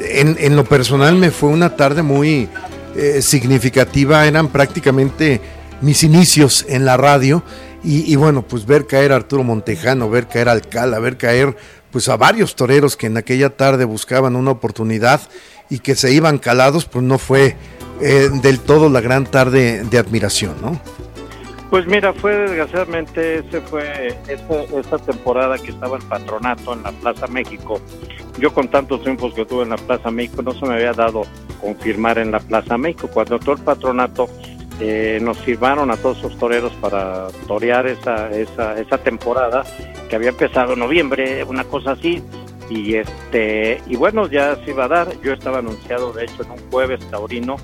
en, 0.00 0.56
lo 0.56 0.64
personal 0.64 1.16
me 1.16 1.30
fue 1.30 1.48
una 1.48 1.74
tarde 1.74 2.02
muy 2.02 2.48
eh, 2.94 3.22
significativa, 3.22 4.26
eran 4.26 4.48
prácticamente 4.48 5.40
mis 5.80 6.02
inicios 6.02 6.66
en 6.68 6.84
la 6.84 6.96
radio 6.96 7.42
y, 7.88 8.16
bueno, 8.16 8.42
pues 8.42 8.66
ver 8.66 8.88
caer 8.88 9.12
a 9.12 9.16
Arturo 9.16 9.44
Montejano, 9.44 10.10
ver 10.10 10.26
caer 10.26 10.48
a 10.48 10.52
Alcala, 10.52 10.98
ver 10.98 11.16
caer 11.16 11.56
pues 11.90 12.08
a 12.08 12.16
varios 12.16 12.56
toreros 12.56 12.96
que 12.96 13.06
en 13.06 13.16
aquella 13.16 13.56
tarde 13.56 13.84
buscaban 13.84 14.36
una 14.36 14.50
oportunidad 14.50 15.20
y 15.70 15.80
que 15.80 15.94
se 15.94 16.12
iban 16.12 16.38
calados, 16.38 16.84
pues 16.84 17.04
no 17.04 17.18
fue 17.18 17.56
eh, 18.00 18.28
del 18.42 18.60
todo 18.60 18.88
la 18.90 19.00
gran 19.00 19.24
tarde 19.24 19.84
de 19.84 19.98
admiración, 19.98 20.54
¿no? 20.60 20.80
Pues 21.70 21.84
mira, 21.86 22.12
fue 22.12 22.36
desgraciadamente, 22.36 23.38
ese 23.38 23.60
fue 23.62 24.16
esta, 24.28 24.98
temporada 24.98 25.58
que 25.58 25.70
estaba 25.70 25.96
el 25.96 26.02
patronato 26.04 26.72
en 26.72 26.82
la 26.84 26.92
Plaza 26.92 27.26
México. 27.26 27.80
Yo 28.38 28.54
con 28.54 28.68
tantos 28.68 29.02
triunfos 29.02 29.34
que 29.34 29.44
tuve 29.44 29.64
en 29.64 29.70
la 29.70 29.76
Plaza 29.76 30.10
México 30.10 30.42
no 30.42 30.52
se 30.52 30.64
me 30.64 30.74
había 30.74 30.92
dado 30.92 31.22
confirmar 31.60 32.18
en 32.18 32.30
la 32.30 32.38
Plaza 32.38 32.78
México. 32.78 33.08
Cuando 33.12 33.40
todo 33.40 33.56
el 33.56 33.62
patronato 33.62 34.28
eh, 34.80 35.18
nos 35.22 35.38
firmaron 35.38 35.90
a 35.90 35.96
todos 35.96 36.22
los 36.22 36.38
toreros 36.38 36.72
para 36.74 37.28
torear 37.46 37.86
esa, 37.86 38.30
esa, 38.30 38.78
esa 38.78 38.98
temporada 38.98 39.64
que 40.08 40.16
había 40.16 40.30
empezado 40.30 40.74
en 40.74 40.80
noviembre, 40.80 41.44
una 41.44 41.64
cosa 41.64 41.92
así. 41.92 42.22
Y 42.68 42.96
este 42.96 43.80
y 43.86 43.94
bueno, 43.94 44.28
ya 44.28 44.56
se 44.64 44.70
iba 44.70 44.84
a 44.84 44.88
dar. 44.88 45.20
Yo 45.22 45.32
estaba 45.32 45.58
anunciado, 45.58 46.12
de 46.12 46.24
hecho, 46.24 46.42
en 46.42 46.50
un 46.50 46.70
jueves 46.70 47.00
taurino 47.10 47.56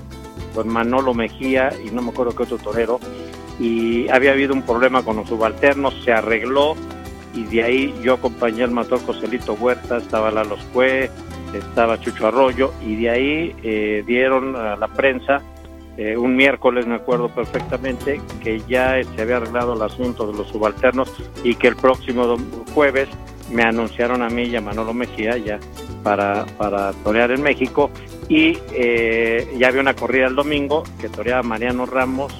con 0.55 0.69
Manolo 0.69 1.13
Mejía 1.13 1.71
y 1.85 1.91
no 1.91 2.01
me 2.01 2.11
acuerdo 2.11 2.35
qué 2.35 2.43
otro 2.43 2.57
torero 2.57 2.99
y 3.59 4.09
había 4.09 4.31
habido 4.31 4.53
un 4.53 4.63
problema 4.63 5.03
con 5.03 5.17
los 5.17 5.27
subalternos, 5.27 5.93
se 6.03 6.11
arregló 6.11 6.75
y 7.33 7.43
de 7.43 7.63
ahí 7.63 7.93
yo 8.03 8.13
acompañé 8.13 8.63
al 8.63 8.71
matador 8.71 9.05
Joselito 9.05 9.53
Huerta, 9.53 9.97
estaba 9.97 10.31
Lalo 10.31 10.57
Cue, 10.71 11.09
estaba 11.53 11.99
Chucho 11.99 12.27
Arroyo 12.27 12.73
y 12.85 12.95
de 12.95 13.09
ahí 13.09 13.55
eh, 13.63 14.03
dieron 14.05 14.55
a 14.55 14.75
la 14.75 14.87
prensa 14.87 15.41
eh, 15.97 16.17
un 16.17 16.35
miércoles, 16.35 16.87
me 16.87 16.95
acuerdo 16.95 17.29
perfectamente, 17.29 18.19
que 18.41 18.61
ya 18.67 19.01
se 19.03 19.21
había 19.21 19.37
arreglado 19.37 19.73
el 19.73 19.81
asunto 19.81 20.27
de 20.27 20.37
los 20.37 20.47
subalternos 20.47 21.11
y 21.43 21.55
que 21.55 21.67
el 21.67 21.75
próximo 21.75 22.35
jueves 22.73 23.09
me 23.51 23.63
anunciaron 23.63 24.21
a 24.21 24.29
mí 24.29 24.43
y 24.43 24.55
a 24.55 24.61
Manolo 24.61 24.93
Mejía 24.93 25.37
ya 25.37 25.59
para, 26.01 26.45
para 26.57 26.91
torear 27.03 27.31
en 27.31 27.41
México 27.41 27.91
y 28.29 28.57
eh, 28.73 29.53
ya 29.57 29.67
había 29.67 29.81
una 29.81 29.95
corrida 29.95 30.27
el 30.27 30.35
domingo 30.35 30.83
que 30.99 31.09
toreaba 31.09 31.43
Mariano 31.43 31.85
Ramos, 31.85 32.33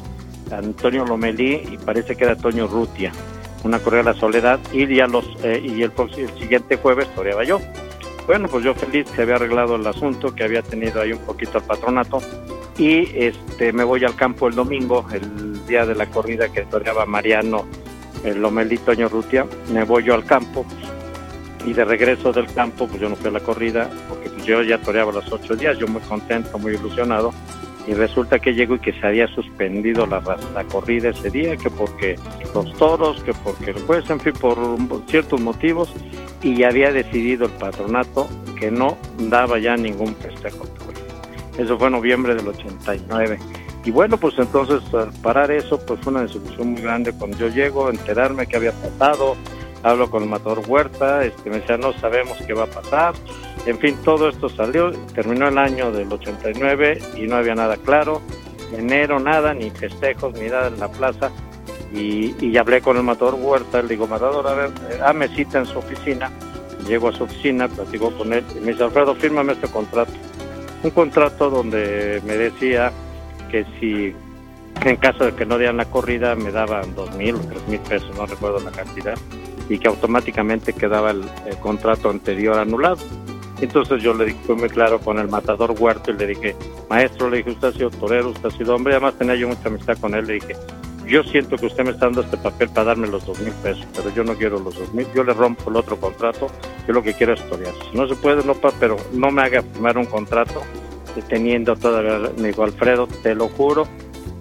Antonio 0.52 1.06
Lomelí 1.06 1.62
y 1.72 1.78
parece 1.78 2.16
que 2.16 2.24
era 2.24 2.34
Antonio 2.34 2.68
Rutia, 2.68 3.12
una 3.64 3.80
correa 3.80 4.04
de 4.04 4.14
la 4.14 4.20
soledad 4.20 4.60
y 4.72 4.88
ya 4.94 5.08
los 5.08 5.26
eh, 5.44 5.62
y 5.64 5.82
el, 5.82 5.92
siguiente 6.40 6.78
jueves 6.78 7.08
toreaba 7.16 7.44
yo. 7.44 7.60
Bueno, 8.26 8.48
pues 8.48 8.64
yo 8.64 8.74
feliz 8.74 9.10
que 9.12 9.22
había 9.22 9.36
arreglado 9.36 9.76
el 9.76 9.86
asunto, 9.86 10.34
que 10.34 10.44
había 10.44 10.62
tenido 10.62 11.02
ahí 11.02 11.12
un 11.12 11.20
poquito 11.20 11.58
el 11.58 11.64
patronato. 11.66 12.20
Y 12.78 13.10
este 13.18 13.74
me 13.74 13.84
voy 13.84 14.04
al 14.06 14.16
campo 14.16 14.48
el 14.48 14.56
domingo, 14.56 15.06
el 15.12 15.66
día 15.68 15.86
de 15.86 15.94
la 15.94 16.10
corrida 16.10 16.52
que 16.52 16.62
toreaba 16.64 17.06
Mariano, 17.06 17.66
el 18.24 18.42
Lomelí 18.42 18.78
Toño 18.78 19.10
Rutia, 19.10 19.46
me 19.72 19.84
voy 19.84 20.04
yo 20.04 20.16
al 20.16 20.26
campo 20.26 20.66
y 21.66 21.74
de 21.74 21.86
regreso 21.86 22.34
del 22.34 22.52
campo 22.54 22.88
pues 22.88 23.00
yo 23.00 23.10
no 23.10 23.16
fui 23.16 23.30
a 23.30 23.32
la 23.32 23.40
corrida 23.40 23.90
porque 24.10 24.30
pues 24.30 24.46
yo 24.46 24.62
ya 24.64 24.80
toreaba 24.80 25.12
los 25.12 25.32
ocho 25.32 25.56
días, 25.56 25.78
yo 25.78 25.88
muy 25.88 26.02
contento, 26.02 26.58
muy 26.58 26.74
ilusionado 26.74 27.34
y 27.88 27.94
resulta 27.94 28.40
que 28.40 28.54
llegó 28.54 28.76
y 28.76 28.80
que 28.80 28.94
se 28.94 29.06
había 29.06 29.28
suspendido 29.28 30.06
la, 30.06 30.22
la 30.54 30.64
corrida 30.66 31.10
ese 31.10 31.30
día, 31.30 31.58
que 31.58 31.70
porque 31.70 32.16
los 32.54 32.74
toros, 32.78 33.22
que 33.24 33.34
porque 33.34 33.72
el 33.72 33.82
juez, 33.82 34.10
en 34.10 34.20
fin, 34.20 34.34
por 34.34 34.58
ciertos 35.08 35.42
motivos, 35.42 35.94
y 36.42 36.64
había 36.64 36.92
decidido 36.92 37.46
el 37.46 37.52
patronato 37.52 38.28
que 38.60 38.70
no 38.70 38.98
daba 39.18 39.60
ya 39.60 39.76
ningún 39.76 40.16
festejo. 40.16 40.66
Eso 41.58 41.78
fue 41.78 41.88
en 41.88 41.94
noviembre 41.94 42.36
del 42.36 42.48
89. 42.48 43.40
Y 43.86 43.92
bueno, 43.92 44.18
pues 44.18 44.36
entonces 44.38 44.82
al 44.94 45.12
parar 45.22 45.52
eso, 45.52 45.80
pues 45.86 46.00
fue 46.02 46.12
una 46.14 46.24
desilusión 46.24 46.72
muy 46.72 46.82
grande 46.82 47.12
cuando 47.14 47.38
yo 47.38 47.48
llego 47.50 47.90
enterarme 47.90 48.48
qué 48.48 48.56
había 48.56 48.72
pasado, 48.72 49.36
hablo 49.84 50.10
con 50.10 50.24
el 50.24 50.30
matador 50.30 50.62
Huerta, 50.66 51.26
este, 51.26 51.50
me 51.50 51.60
decía, 51.60 51.78
no 51.78 51.94
sabemos 51.94 52.38
qué 52.48 52.54
va 52.54 52.64
a 52.64 52.68
pasar, 52.68 53.14
en 53.66 53.80
fin, 53.80 53.96
todo 54.04 54.30
esto 54.30 54.50
salió, 54.50 54.92
terminó 55.14 55.48
el 55.48 55.58
año 55.58 55.92
del 55.92 56.12
89 56.12 57.00
y 57.16 57.28
no 57.28 57.38
había 57.38 57.56
nada 57.56 57.78
claro, 57.78 58.22
enero 58.74 59.20
nada, 59.20 59.54
ni 59.54 59.70
festejos, 59.70 60.34
ni 60.34 60.50
nada 60.50 60.68
en 60.68 60.80
la 60.80 60.90
plaza. 60.90 61.32
Y, 61.94 62.36
y 62.44 62.58
hablé 62.58 62.82
con 62.82 62.98
el 62.98 63.04
matador 63.04 63.36
Huerta, 63.36 63.82
le 63.82 63.90
digo, 63.90 64.08
matador, 64.08 64.48
a 64.48 64.54
ver, 64.54 64.72
eh, 64.90 65.28
cita 65.36 65.60
en 65.60 65.66
su 65.66 65.78
oficina. 65.78 66.32
Llego 66.88 67.08
a 67.08 67.14
su 67.14 67.24
oficina, 67.24 67.70
platico 67.70 68.12
con 68.18 68.34
él 68.34 68.44
y 68.58 68.60
me 68.60 68.72
dice, 68.72 68.84
Alfredo, 68.84 69.16
fírmame 69.16 69.54
este 69.54 69.68
contrato. 69.68 70.12
Un 70.84 70.90
contrato 70.90 71.50
donde 71.50 72.22
me 72.26 72.36
decía 72.36 72.92
que 73.50 73.66
si 73.80 74.14
en 74.82 74.96
caso 74.98 75.24
de 75.24 75.34
que 75.34 75.46
no 75.46 75.58
dieran 75.58 75.78
la 75.78 75.86
corrida 75.86 76.36
me 76.36 76.52
daban 76.52 76.94
dos 76.96 77.16
mil 77.16 77.36
o 77.36 77.40
tres 77.40 77.66
mil 77.70 77.80
pesos, 77.80 78.14
no 78.18 78.26
recuerdo 78.26 78.60
la 78.60 78.72
cantidad, 78.72 79.18
y 79.70 79.80
que 79.80 79.88
automáticamente 79.88 80.74
quedaba 80.74 81.12
el 81.12 81.24
contrato 81.62 82.10
anterior 82.10 82.60
anulado. 82.60 82.98
Entonces 83.64 84.04
yo 84.04 84.14
le 84.14 84.26
dije, 84.26 84.40
fue 84.46 84.56
muy 84.56 84.70
claro 84.70 85.00
con 85.00 85.18
el 85.20 85.30
matador 85.30 85.74
Huerto 85.78 86.12
y 86.12 86.16
le 86.16 86.28
dije, 86.28 86.56
maestro, 86.90 87.30
le 87.30 87.38
dije, 87.38 87.52
usted 87.52 87.70
ha 87.70 87.72
sido 87.72 87.90
torero, 87.92 88.30
usted 88.30 88.48
ha 88.48 88.52
sido 88.52 88.76
hombre, 88.76 88.94
además 88.94 89.18
tenía 89.18 89.36
yo 89.36 89.48
mucha 89.48 89.70
amistad 89.70 89.98
con 90.00 90.14
él, 90.14 90.28
le 90.28 90.34
dije, 90.34 90.56
yo 91.08 91.24
siento 91.24 91.56
que 91.56 91.68
usted 91.68 91.86
me 91.86 91.92
está 91.92 92.08
dando 92.08 92.22
este 92.22 92.36
papel 92.38 92.70
para 92.70 92.88
darme 92.88 93.08
los 93.08 93.26
dos 93.26 93.40
mil 93.40 93.54
pesos, 93.54 93.86
pero 93.96 94.14
yo 94.14 94.24
no 94.26 94.36
quiero 94.36 94.60
los 94.60 94.76
dos 94.76 94.94
mil, 94.94 95.08
yo 95.16 95.24
le 95.24 95.34
rompo 95.34 95.70
el 95.70 95.78
otro 95.78 95.98
contrato, 95.98 96.48
yo 96.86 96.94
lo 96.94 97.02
que 97.02 97.14
quiero 97.14 97.34
es 97.34 97.50
torear. 97.50 97.74
No 97.94 98.06
se 98.08 98.16
puede, 98.16 98.44
no, 98.44 98.54
pero 98.80 98.98
no 99.14 99.32
me 99.32 99.44
haga 99.44 99.62
firmar 99.62 99.98
un 99.98 100.06
contrato 100.06 100.62
teniendo 101.30 101.76
todavía, 101.78 102.32
me 102.38 102.50
dijo 102.50 102.64
Alfredo, 102.64 103.08
te 103.22 103.34
lo 103.34 103.48
juro 103.48 103.88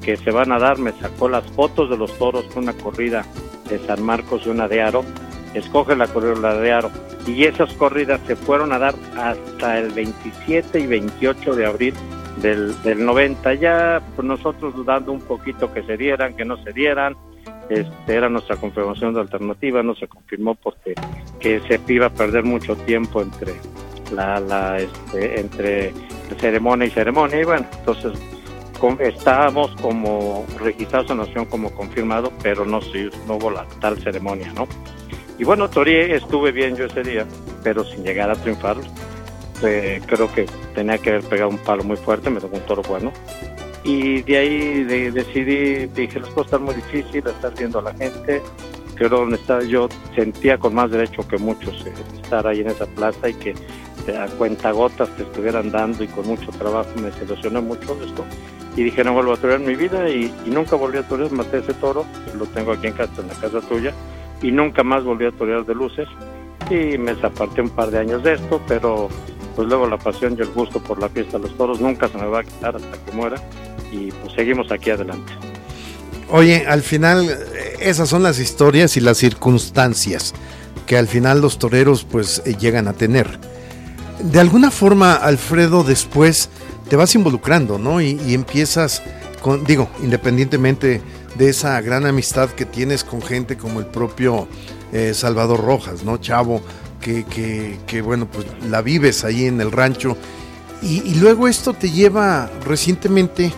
que 0.02 0.16
se 0.16 0.32
van 0.32 0.50
a 0.50 0.58
dar, 0.58 0.78
me 0.78 0.90
sacó 0.92 1.28
las 1.28 1.44
fotos 1.52 1.90
de 1.90 1.96
los 1.96 2.16
toros 2.18 2.44
con 2.46 2.64
una 2.64 2.72
corrida 2.72 3.24
de 3.68 3.78
San 3.86 4.02
Marcos 4.02 4.42
y 4.46 4.48
una 4.48 4.66
de 4.66 4.82
Aro, 4.82 5.04
escoge 5.54 5.94
la 5.94 6.08
corrida 6.08 6.54
de 6.54 6.72
Aro. 6.72 6.90
Y 7.26 7.44
esas 7.44 7.72
corridas 7.74 8.20
se 8.26 8.36
fueron 8.36 8.72
a 8.72 8.78
dar 8.78 8.94
hasta 9.16 9.78
el 9.78 9.90
27 9.90 10.80
y 10.80 10.86
28 10.86 11.54
de 11.54 11.66
abril 11.66 11.94
del, 12.40 12.80
del 12.82 13.04
90. 13.04 13.54
Ya 13.54 14.02
pues, 14.16 14.26
nosotros 14.26 14.74
dudando 14.74 15.12
un 15.12 15.20
poquito 15.20 15.72
que 15.72 15.82
se 15.84 15.96
dieran, 15.96 16.34
que 16.34 16.44
no 16.44 16.62
se 16.64 16.72
dieran. 16.72 17.16
Este, 17.68 18.14
era 18.14 18.28
nuestra 18.28 18.56
confirmación 18.56 19.14
de 19.14 19.20
alternativa, 19.20 19.82
no 19.82 19.94
se 19.94 20.08
confirmó 20.08 20.54
porque 20.56 20.94
que 21.38 21.60
se 21.60 21.80
iba 21.88 22.06
a 22.06 22.10
perder 22.10 22.44
mucho 22.44 22.76
tiempo 22.76 23.22
entre 23.22 23.54
la, 24.12 24.78
este, 24.78 25.40
entre 25.40 25.92
ceremonia 26.38 26.86
y 26.86 26.90
ceremonia 26.90 27.40
y 27.40 27.44
bueno, 27.44 27.66
entonces 27.78 28.12
estábamos 28.98 29.70
como 29.80 30.44
registrados 30.58 31.10
en 31.10 31.18
nación 31.18 31.44
como 31.46 31.70
confirmado, 31.70 32.32
pero 32.42 32.64
no, 32.64 32.80
no 33.26 33.34
hubo 33.36 33.50
la 33.50 33.64
tal 33.80 33.96
ceremonia, 33.98 34.52
¿no? 34.54 34.66
Y 35.42 35.44
bueno, 35.44 35.68
Torié 35.68 36.14
estuve 36.14 36.52
bien 36.52 36.76
yo 36.76 36.84
ese 36.84 37.02
día, 37.02 37.26
pero 37.64 37.82
sin 37.82 38.04
llegar 38.04 38.30
a 38.30 38.36
triunfar. 38.36 38.76
creo 39.60 40.32
que 40.32 40.46
tenía 40.72 40.98
que 40.98 41.10
haber 41.10 41.24
pegado 41.24 41.50
un 41.50 41.58
palo 41.58 41.82
muy 41.82 41.96
fuerte, 41.96 42.30
me 42.30 42.40
tocó 42.40 42.58
un 42.58 42.62
toro 42.62 42.82
bueno. 42.82 43.12
Y 43.82 44.22
de 44.22 44.36
ahí 44.36 44.84
decidí, 44.84 45.86
dije, 45.86 46.20
las 46.20 46.28
cosas 46.28 46.52
están 46.52 46.62
muy 46.62 46.76
difíciles, 46.76 47.26
estar 47.26 47.52
viendo 47.56 47.80
a 47.80 47.82
la 47.82 47.92
gente. 47.94 48.40
Creo 48.94 49.08
donde 49.08 49.40
yo 49.66 49.88
sentía 50.14 50.58
con 50.58 50.74
más 50.74 50.92
derecho 50.92 51.26
que 51.26 51.38
muchos 51.38 51.86
eh, 51.86 51.92
estar 52.22 52.46
ahí 52.46 52.60
en 52.60 52.68
esa 52.68 52.86
plaza 52.86 53.28
y 53.28 53.34
que 53.34 53.50
eh, 54.06 54.16
a 54.16 54.28
cuentagotas 54.28 55.08
te 55.16 55.24
estuvieran 55.24 55.72
dando 55.72 56.04
y 56.04 56.06
con 56.06 56.24
mucho 56.24 56.52
trabajo 56.52 56.90
me 57.02 57.10
solucioné 57.10 57.60
mucho 57.60 57.98
esto. 58.00 58.24
Y 58.76 58.84
dije, 58.84 59.02
no 59.02 59.12
vuelvo 59.12 59.32
a 59.32 59.36
torear 59.36 59.58
mi 59.58 59.74
vida 59.74 60.08
y, 60.08 60.32
nunca 60.46 60.76
volví 60.76 60.98
a 60.98 61.02
torear, 61.02 61.32
maté 61.32 61.58
ese 61.58 61.74
toro, 61.74 62.06
lo 62.38 62.46
tengo 62.46 62.70
aquí 62.70 62.86
en 62.86 62.92
casa, 62.92 63.20
en 63.20 63.26
la 63.26 63.34
casa 63.34 63.60
tuya 63.62 63.92
y 64.42 64.50
nunca 64.50 64.82
más 64.82 65.04
volví 65.04 65.26
a 65.26 65.32
torear 65.32 65.64
de 65.64 65.74
luces 65.74 66.08
y 66.70 66.98
me 66.98 67.14
desaparté 67.14 67.60
un 67.60 67.70
par 67.70 67.90
de 67.90 67.98
años 67.98 68.22
de 68.22 68.34
esto, 68.34 68.60
pero 68.66 69.08
pues 69.54 69.68
luego 69.68 69.86
la 69.86 69.98
pasión 69.98 70.34
y 70.38 70.42
el 70.42 70.48
gusto 70.48 70.80
por 70.80 70.98
la 70.98 71.08
fiesta 71.08 71.38
de 71.38 71.44
los 71.44 71.56
toros 71.56 71.80
nunca 71.80 72.08
se 72.08 72.18
me 72.18 72.26
va 72.26 72.40
a 72.40 72.44
quitar 72.44 72.76
hasta 72.76 73.04
que 73.04 73.12
muera 73.12 73.36
y 73.90 74.10
pues 74.10 74.32
seguimos 74.34 74.70
aquí 74.72 74.90
adelante. 74.90 75.32
Oye, 76.30 76.64
al 76.66 76.82
final 76.82 77.28
esas 77.78 78.08
son 78.08 78.22
las 78.22 78.38
historias 78.38 78.96
y 78.96 79.00
las 79.00 79.18
circunstancias 79.18 80.34
que 80.86 80.96
al 80.96 81.06
final 81.06 81.40
los 81.40 81.58
toreros 81.58 82.04
pues 82.04 82.42
eh, 82.44 82.56
llegan 82.58 82.88
a 82.88 82.94
tener. 82.94 83.38
De 84.20 84.40
alguna 84.40 84.70
forma, 84.70 85.14
Alfredo, 85.14 85.84
después 85.84 86.48
te 86.88 86.96
vas 86.96 87.14
involucrando, 87.14 87.78
¿no? 87.78 88.00
Y, 88.00 88.20
y 88.26 88.34
empiezas 88.34 89.02
con, 89.42 89.64
digo, 89.64 89.90
independientemente 90.02 91.02
de 91.42 91.48
esa 91.48 91.80
gran 91.80 92.06
amistad 92.06 92.50
que 92.50 92.64
tienes 92.64 93.02
con 93.02 93.20
gente 93.20 93.56
como 93.56 93.80
el 93.80 93.86
propio 93.86 94.46
eh, 94.92 95.12
Salvador 95.12 95.60
Rojas, 95.60 96.04
¿no? 96.04 96.18
Chavo, 96.18 96.62
que, 97.00 97.24
que, 97.84 98.00
bueno, 98.00 98.28
pues 98.30 98.46
la 98.70 98.80
vives 98.80 99.24
ahí 99.24 99.46
en 99.46 99.60
el 99.60 99.72
rancho. 99.72 100.16
Y, 100.82 101.16
luego 101.16 101.48
esto 101.48 101.74
te 101.74 101.90
lleva 101.90 102.48
recientemente 102.64 103.52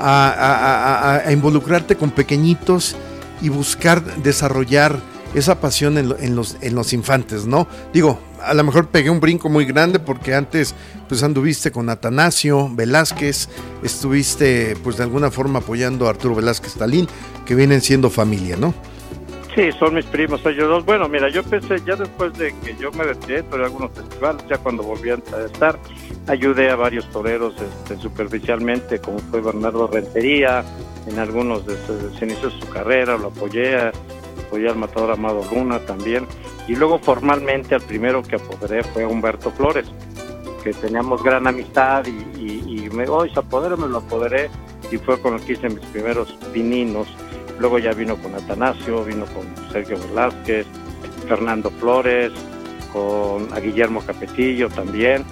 a, 0.00 1.22
involucrarte 1.30 1.94
con 1.94 2.10
pequeñitos 2.10 2.96
y 3.40 3.48
buscar 3.48 4.02
desarrollar 4.16 4.98
esa 5.32 5.60
pasión 5.60 5.98
en, 5.98 6.34
los, 6.34 6.56
en 6.60 6.74
los 6.74 6.92
infantes, 6.92 7.46
¿no? 7.46 7.68
Digo, 7.92 8.18
a 8.42 8.54
lo 8.54 8.64
mejor 8.64 8.88
pegué 8.88 9.10
un 9.10 9.20
brinco 9.20 9.48
muy 9.48 9.64
grande 9.64 9.98
porque 9.98 10.34
antes 10.34 10.74
pues 11.08 11.22
anduviste 11.22 11.70
con 11.70 11.88
Atanasio 11.88 12.68
Velázquez, 12.74 13.48
estuviste 13.82 14.76
pues 14.82 14.96
de 14.96 15.04
alguna 15.04 15.30
forma 15.30 15.60
apoyando 15.60 16.06
a 16.06 16.10
Arturo 16.10 16.34
Velázquez 16.34 16.74
Talín, 16.74 17.08
que 17.46 17.54
vienen 17.54 17.80
siendo 17.80 18.10
familia, 18.10 18.56
¿no? 18.56 18.74
Sí, 19.54 19.72
son 19.78 19.94
mis 19.94 20.04
primos 20.06 20.40
ellos 20.46 20.68
dos. 20.68 20.84
Bueno, 20.84 21.08
mira, 21.08 21.28
yo 21.28 21.42
pensé 21.42 21.76
ya 21.84 21.96
después 21.96 22.32
de 22.38 22.54
que 22.64 22.76
yo 22.76 22.92
me 22.92 23.02
retiré, 23.02 23.42
pero 23.42 23.64
algunos 23.64 23.90
festivales, 23.90 24.44
ya 24.48 24.58
cuando 24.58 24.84
volví 24.84 25.10
a 25.10 25.14
estar, 25.44 25.76
ayudé 26.28 26.70
a 26.70 26.76
varios 26.76 27.10
toreros 27.10 27.54
este, 27.60 28.00
superficialmente, 28.00 29.00
como 29.00 29.18
fue 29.18 29.40
Bernardo 29.40 29.88
Rentería, 29.88 30.64
en 31.08 31.18
algunos 31.18 31.66
de 31.66 31.74
sus 31.84 32.22
inicios 32.22 32.54
de 32.54 32.60
su 32.60 32.72
carrera, 32.72 33.18
lo 33.18 33.28
apoyé, 33.28 33.90
apoyé 34.50 34.68
al 34.68 34.76
matador 34.76 35.12
Amado 35.12 35.42
Luna 35.52 35.78
también. 35.86 36.26
Y 36.66 36.74
luego 36.74 36.98
formalmente 36.98 37.76
al 37.76 37.82
primero 37.82 38.22
que 38.22 38.36
apoderé 38.36 38.82
fue 38.82 39.06
Humberto 39.06 39.50
Flores, 39.52 39.86
que 40.64 40.72
teníamos 40.72 41.22
gran 41.22 41.46
amistad 41.46 42.04
y, 42.06 42.90
me 42.92 43.04
dijo, 43.04 43.18
oh, 43.18 43.38
apoderé, 43.38 43.76
me 43.76 43.86
lo 43.86 43.98
apoderé 43.98 44.50
y 44.90 44.98
fue 44.98 45.20
con 45.20 45.34
el 45.34 45.40
que 45.42 45.52
hice 45.52 45.68
mis 45.68 45.84
primeros 45.86 46.32
pininos 46.52 47.06
Luego 47.60 47.78
ya 47.78 47.92
vino 47.92 48.16
con 48.16 48.34
Atanasio, 48.34 49.04
vino 49.04 49.26
con 49.26 49.44
Sergio 49.70 49.98
Velázquez, 50.08 50.66
Fernando 51.28 51.70
Flores, 51.70 52.32
con 52.90 53.52
a 53.52 53.60
Guillermo 53.60 54.00
Capetillo 54.00 54.70
también. 54.70 55.24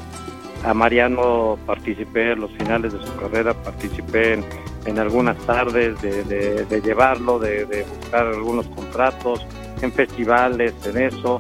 A 0.65 0.75
Mariano 0.75 1.59
participé 1.67 2.33
en 2.33 2.41
los 2.41 2.51
finales 2.53 2.93
de 2.93 3.05
su 3.05 3.17
carrera, 3.17 3.55
participé 3.55 4.41
en, 4.87 4.99
algunas 4.99 5.37
tardes 5.47 6.01
de, 6.03 6.81
llevarlo, 6.83 7.39
de, 7.39 7.85
buscar 8.01 8.27
algunos 8.27 8.67
contratos, 8.69 9.47
en 9.83 9.93
festivales, 9.93 10.75
en 10.85 10.99
eso. 10.99 11.39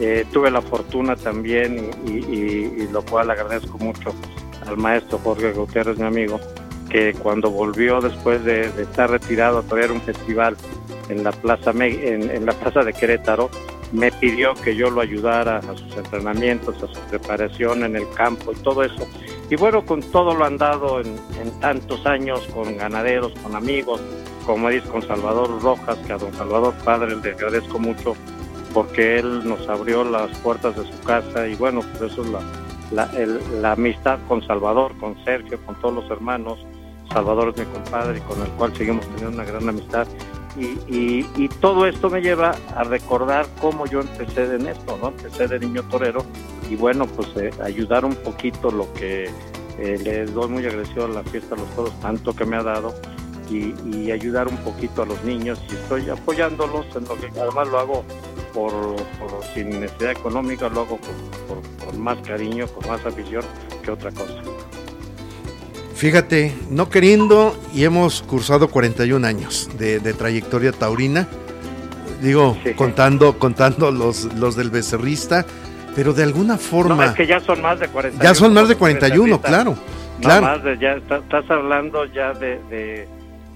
Eh, 0.00 0.24
tuve 0.32 0.50
la 0.50 0.62
fortuna 0.62 1.16
también, 1.16 1.90
y, 2.06 2.86
lo 2.88 3.02
cual 3.02 3.30
agradezco 3.30 3.78
mucho 3.78 4.14
al 4.66 4.76
maestro 4.76 5.18
Jorge 5.18 5.52
Gutiérrez, 5.52 5.98
mi 5.98 6.06
amigo, 6.06 6.38
que 6.88 7.14
cuando 7.14 7.50
volvió 7.50 8.00
después 8.00 8.44
de, 8.44 8.66
estar 8.80 9.10
retirado 9.10 9.58
a 9.58 9.62
traer 9.62 9.90
un 9.90 10.00
festival 10.02 10.56
en 11.08 11.24
la 11.24 11.32
plaza 11.32 11.72
en, 11.72 12.46
la 12.46 12.52
plaza 12.52 12.84
de 12.84 12.92
Querétaro 12.92 13.50
me 13.92 14.10
pidió 14.12 14.54
que 14.54 14.74
yo 14.74 14.90
lo 14.90 15.00
ayudara 15.00 15.58
a 15.58 15.76
sus 15.76 15.96
entrenamientos, 15.96 16.76
a 16.82 16.92
su 16.92 17.00
preparación 17.10 17.84
en 17.84 17.96
el 17.96 18.08
campo 18.10 18.52
y 18.52 18.56
todo 18.56 18.82
eso. 18.82 19.06
Y 19.50 19.56
bueno, 19.56 19.84
con 19.84 20.00
todo 20.00 20.34
lo 20.34 20.44
andado 20.44 21.00
en, 21.00 21.16
en 21.40 21.60
tantos 21.60 22.04
años, 22.06 22.40
con 22.54 22.76
ganaderos, 22.76 23.32
con 23.42 23.54
amigos, 23.54 24.00
como 24.46 24.70
dice, 24.70 24.88
con 24.88 25.02
Salvador 25.02 25.62
Rojas, 25.62 25.98
que 26.06 26.12
a 26.12 26.18
don 26.18 26.32
Salvador 26.34 26.74
Padre 26.84 27.16
le 27.16 27.30
agradezco 27.30 27.78
mucho 27.78 28.16
porque 28.72 29.18
él 29.18 29.46
nos 29.46 29.68
abrió 29.68 30.02
las 30.02 30.36
puertas 30.38 30.74
de 30.76 30.90
su 30.90 31.00
casa 31.02 31.46
y 31.46 31.54
bueno, 31.56 31.80
pues 31.80 32.12
eso 32.12 32.22
es 32.22 32.28
la, 32.30 32.40
la, 32.90 33.26
la 33.60 33.72
amistad 33.72 34.18
con 34.26 34.44
Salvador, 34.46 34.96
con 34.98 35.22
Sergio, 35.24 35.58
con 35.66 35.74
todos 35.80 35.94
los 35.94 36.10
hermanos 36.10 36.58
Salvador 37.12 37.52
es 37.54 37.66
mi 37.66 37.72
compadre 37.72 38.18
y 38.18 38.20
con 38.22 38.40
el 38.40 38.48
cual 38.52 38.74
seguimos 38.74 39.06
teniendo 39.08 39.30
una 39.30 39.44
gran 39.44 39.68
amistad. 39.68 40.06
Y, 40.56 41.24
y, 41.34 41.48
todo 41.60 41.86
esto 41.86 42.10
me 42.10 42.20
lleva 42.20 42.54
a 42.76 42.84
recordar 42.84 43.46
cómo 43.58 43.86
yo 43.86 44.00
empecé 44.00 44.54
en 44.54 44.66
esto, 44.66 44.98
¿no? 45.00 45.08
Empecé 45.08 45.48
de 45.48 45.58
niño 45.58 45.82
torero 45.84 46.26
y 46.68 46.76
bueno, 46.76 47.06
pues 47.06 47.28
eh, 47.36 47.50
ayudar 47.62 48.04
un 48.04 48.14
poquito 48.16 48.70
lo 48.70 48.92
que 48.92 49.30
eh, 49.78 49.98
le 50.02 50.26
doy 50.26 50.48
muy 50.48 50.66
agradecido 50.66 51.06
a 51.06 51.08
la 51.08 51.22
fiesta 51.22 51.54
de 51.54 51.62
los 51.62 51.70
toros, 51.74 52.00
tanto 52.00 52.34
que 52.36 52.44
me 52.44 52.56
ha 52.56 52.62
dado 52.62 52.94
y, 53.50 54.10
ayudar 54.10 54.48
un 54.48 54.56
poquito 54.58 55.02
a 55.02 55.06
los 55.06 55.22
niños 55.24 55.58
y 55.70 55.74
estoy 55.74 56.08
apoyándolos 56.10 56.86
en 56.96 57.04
lo 57.04 57.16
que 57.16 57.28
además 57.40 57.68
lo 57.68 57.78
hago 57.78 58.04
por, 58.52 58.96
sin 59.54 59.80
necesidad 59.80 60.12
económica, 60.12 60.68
lo 60.68 60.82
hago 60.82 60.98
por 61.48 61.96
más 61.96 62.18
cariño, 62.26 62.66
con 62.66 62.88
más 62.90 63.04
afición 63.06 63.42
que 63.82 63.90
otra 63.90 64.10
cosa. 64.10 64.42
Fíjate, 66.02 66.52
no 66.68 66.90
queriendo, 66.90 67.56
y 67.72 67.84
hemos 67.84 68.22
cursado 68.22 68.66
41 68.66 69.24
años 69.24 69.70
de, 69.78 70.00
trayectoria 70.14 70.72
taurina, 70.72 71.28
digo, 72.20 72.56
contando, 72.74 73.38
contando 73.38 73.92
los, 73.92 74.24
los 74.34 74.56
del 74.56 74.70
becerrista, 74.70 75.46
pero 75.94 76.12
de 76.12 76.24
alguna 76.24 76.58
forma... 76.58 76.96
No, 76.96 77.04
es 77.04 77.12
que 77.12 77.24
ya 77.24 77.38
son 77.38 77.62
más 77.62 77.78
de 77.78 77.86
41. 77.86 78.24
Ya 78.24 78.34
son 78.34 78.52
más 78.52 78.68
de 78.68 78.74
41, 78.74 79.40
claro. 79.42 79.76
claro. 80.20 80.74
ya 80.74 80.94
estás 80.94 81.48
hablando 81.48 82.04
ya 82.06 82.32
de, 82.32 82.58
de, 82.68 83.06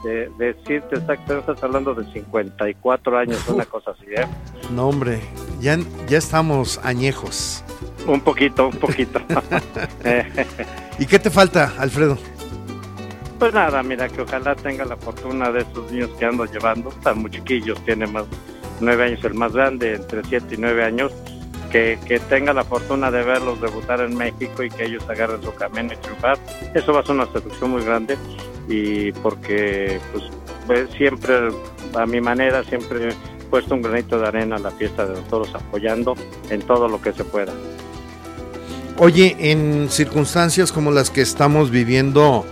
de, 0.05 0.31
decirte 0.39 0.99
exactamente, 0.99 1.51
estás 1.51 1.65
hablando 1.65 1.97
de 1.97 2.05
54 2.13 3.19
años, 3.19 3.45
una 3.49 3.65
cosa 3.65 3.91
así, 3.91 4.07
¿eh? 4.17 4.25
No, 4.71 4.91
hombre, 4.91 5.19
ya, 5.59 5.77
ya 6.07 6.19
estamos 6.19 6.79
añejos. 6.85 7.65
Un 8.07 8.21
poquito, 8.21 8.69
un 8.69 8.77
poquito. 8.77 9.21
¿Y 11.01 11.07
qué 11.07 11.19
te 11.19 11.29
falta, 11.29 11.73
Alfredo? 11.77 12.17
Pues 13.39 13.53
nada, 13.53 13.83
mira, 13.83 14.09
que 14.09 14.23
ojalá 14.23 14.55
tenga 14.55 14.85
la 14.87 14.97
fortuna 14.97 15.51
de 15.51 15.61
esos 15.61 15.93
niños 15.93 16.11
que 16.19 16.25
ando 16.25 16.47
llevando, 16.47 16.89
están 16.89 17.19
muy 17.19 17.31
chiquillos, 17.31 17.79
tiene 17.85 18.07
más 18.07 18.25
nueve 18.81 19.05
años 19.05 19.25
el 19.25 19.35
más 19.35 19.53
grande, 19.53 19.95
entre 19.95 20.25
siete 20.25 20.55
y 20.55 20.59
nueve 20.59 20.85
años, 20.85 21.13
que, 21.71 21.99
que 22.07 22.19
tenga 22.19 22.55
la 22.55 22.65
fortuna 22.65 23.11
de 23.11 23.23
verlos 23.23 23.61
debutar 23.61 24.01
en 24.01 24.17
México 24.17 24.63
y 24.63 24.71
que 24.71 24.87
ellos 24.87 25.05
agarren 25.09 25.43
su 25.43 25.55
camino 25.55 25.93
y 25.93 25.97
triunfar. 25.97 26.39
Eso 26.75 26.95
va 26.95 27.01
a 27.01 27.03
ser 27.03 27.15
una 27.15 27.27
seducción 27.27 27.71
muy 27.71 27.85
grande 27.85 28.17
y 28.69 29.13
porque 29.13 30.01
pues, 30.13 30.25
pues 30.67 30.91
siempre, 30.97 31.51
a 31.95 32.07
mi 32.07 32.21
manera, 32.23 32.65
siempre 32.65 33.09
he 33.09 33.45
puesto 33.51 33.75
un 33.75 33.83
granito 33.83 34.19
de 34.19 34.29
arena 34.29 34.57
a 34.57 34.61
la 34.61 34.71
fiesta 34.71 35.07
de 35.07 35.15
los 35.15 35.29
toros 35.29 35.55
apoyando 35.55 36.15
en 36.49 36.63
todo 36.63 36.89
lo 36.89 37.01
que 37.03 37.13
se 37.13 37.25
pueda. 37.25 37.53
Oye, 38.99 39.37
en 39.39 39.89
circunstancias 39.91 40.73
como 40.73 40.91
las 40.91 41.11
que 41.11 41.21
estamos 41.21 41.71
viviendo, 41.71 42.47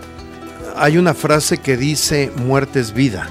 hay 0.76 0.98
una 0.98 1.14
frase 1.14 1.58
que 1.58 1.76
dice 1.76 2.30
muerte 2.36 2.80
es 2.80 2.92
vida. 2.92 3.28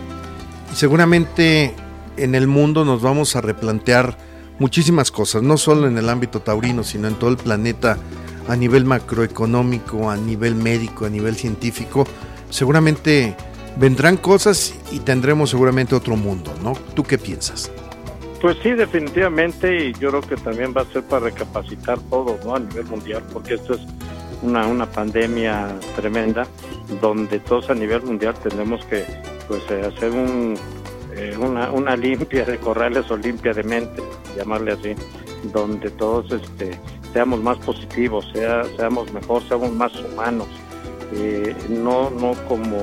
Y 0.71 0.75
seguramente 0.75 1.75
en 2.17 2.35
el 2.35 2.47
mundo 2.47 2.85
nos 2.85 3.01
vamos 3.01 3.35
a 3.35 3.41
replantear 3.41 4.17
muchísimas 4.59 5.11
cosas, 5.11 5.43
no 5.43 5.57
solo 5.57 5.87
en 5.87 5.97
el 5.97 6.09
ámbito 6.09 6.39
taurino, 6.39 6.83
sino 6.83 7.07
en 7.07 7.15
todo 7.15 7.29
el 7.29 7.37
planeta 7.37 7.97
a 8.47 8.55
nivel 8.55 8.85
macroeconómico, 8.85 10.09
a 10.09 10.17
nivel 10.17 10.55
médico, 10.55 11.05
a 11.05 11.09
nivel 11.09 11.35
científico. 11.35 12.05
Seguramente 12.49 13.35
vendrán 13.77 14.17
cosas 14.17 14.73
y 14.91 14.99
tendremos 14.99 15.49
seguramente 15.49 15.95
otro 15.95 16.15
mundo, 16.15 16.53
¿no? 16.61 16.73
¿Tú 16.93 17.03
qué 17.03 17.17
piensas? 17.17 17.71
Pues 18.41 18.57
sí, 18.61 18.71
definitivamente, 18.71 19.87
y 19.87 19.93
yo 19.93 20.09
creo 20.09 20.21
que 20.21 20.35
también 20.35 20.73
va 20.75 20.81
a 20.81 20.85
ser 20.85 21.03
para 21.03 21.25
recapacitar 21.25 21.97
todo, 22.09 22.37
¿no? 22.43 22.55
A 22.55 22.59
nivel 22.59 22.85
mundial, 22.85 23.23
porque 23.31 23.53
esto 23.53 23.75
es 23.75 23.81
una, 24.43 24.67
una 24.67 24.85
pandemia 24.85 25.75
tremenda 25.95 26.45
donde 27.01 27.39
todos 27.39 27.69
a 27.69 27.73
nivel 27.73 28.03
mundial 28.03 28.35
tenemos 28.43 28.85
que 28.85 29.05
pues 29.47 29.63
eh, 29.71 29.81
hacer 29.85 30.11
un, 30.11 30.55
eh, 31.15 31.35
una, 31.39 31.71
una 31.71 31.95
limpia 32.05 32.45
de 32.45 32.57
corrales 32.57 33.09
o 33.09 33.17
limpia 33.17 33.53
de 33.53 33.63
mente, 33.63 34.03
llamarle 34.37 34.73
así, 34.73 34.95
donde 35.51 35.89
todos 35.91 36.31
este, 36.31 36.79
seamos 37.13 37.41
más 37.41 37.57
positivos, 37.59 38.29
sea, 38.33 38.63
seamos 38.77 39.11
mejor, 39.13 39.41
seamos 39.47 39.71
más 39.71 39.93
humanos, 39.95 40.47
eh, 41.13 41.55
no, 41.69 42.09
no 42.09 42.33
como, 42.47 42.79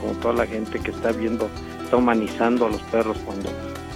como 0.00 0.12
toda 0.20 0.34
la 0.34 0.46
gente 0.46 0.78
que 0.78 0.90
está 0.90 1.12
viendo, 1.12 1.48
está 1.84 1.96
humanizando 1.96 2.66
a 2.66 2.70
los 2.70 2.82
perros 2.82 3.16
cuando 3.24 3.50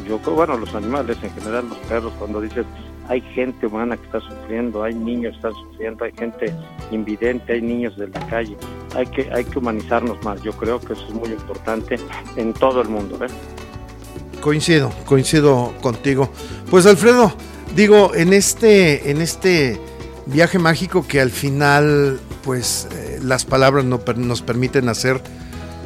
yo, 0.06 0.18
bueno, 0.18 0.56
los 0.56 0.72
animales 0.74 1.18
en 1.22 1.30
general, 1.32 1.68
los 1.68 1.78
perros, 1.78 2.12
cuando 2.18 2.40
dices 2.40 2.64
hay 3.08 3.20
gente 3.20 3.66
humana 3.66 3.96
que 3.96 4.04
está 4.04 4.20
sufriendo, 4.20 4.82
hay 4.82 4.94
niños 4.94 5.32
que 5.32 5.36
están 5.36 5.54
sufriendo, 5.54 6.04
hay 6.04 6.12
gente 6.12 6.52
invidente, 6.90 7.52
hay 7.52 7.62
niños 7.62 7.96
de 7.96 8.08
la 8.08 8.26
calle. 8.26 8.56
Hay 8.94 9.06
que, 9.06 9.28
hay 9.32 9.44
que 9.44 9.58
humanizarnos 9.58 10.22
más. 10.24 10.42
Yo 10.42 10.52
creo 10.52 10.80
que 10.80 10.94
eso 10.94 11.06
es 11.08 11.14
muy 11.14 11.28
importante 11.28 11.96
en 12.36 12.52
todo 12.52 12.80
el 12.80 12.88
mundo. 12.88 13.18
¿eh? 13.24 13.28
Coincido, 14.40 14.90
coincido 15.04 15.72
contigo. 15.80 16.30
Pues 16.70 16.86
Alfredo, 16.86 17.32
digo, 17.74 18.14
en 18.14 18.32
este, 18.32 19.10
en 19.10 19.20
este 19.20 19.80
viaje 20.26 20.58
mágico 20.58 21.06
que 21.06 21.20
al 21.20 21.30
final, 21.30 22.18
pues 22.42 22.88
eh, 22.92 23.20
las 23.22 23.44
palabras 23.44 23.84
no, 23.84 24.00
nos 24.16 24.42
permiten 24.42 24.88
hacer, 24.88 25.20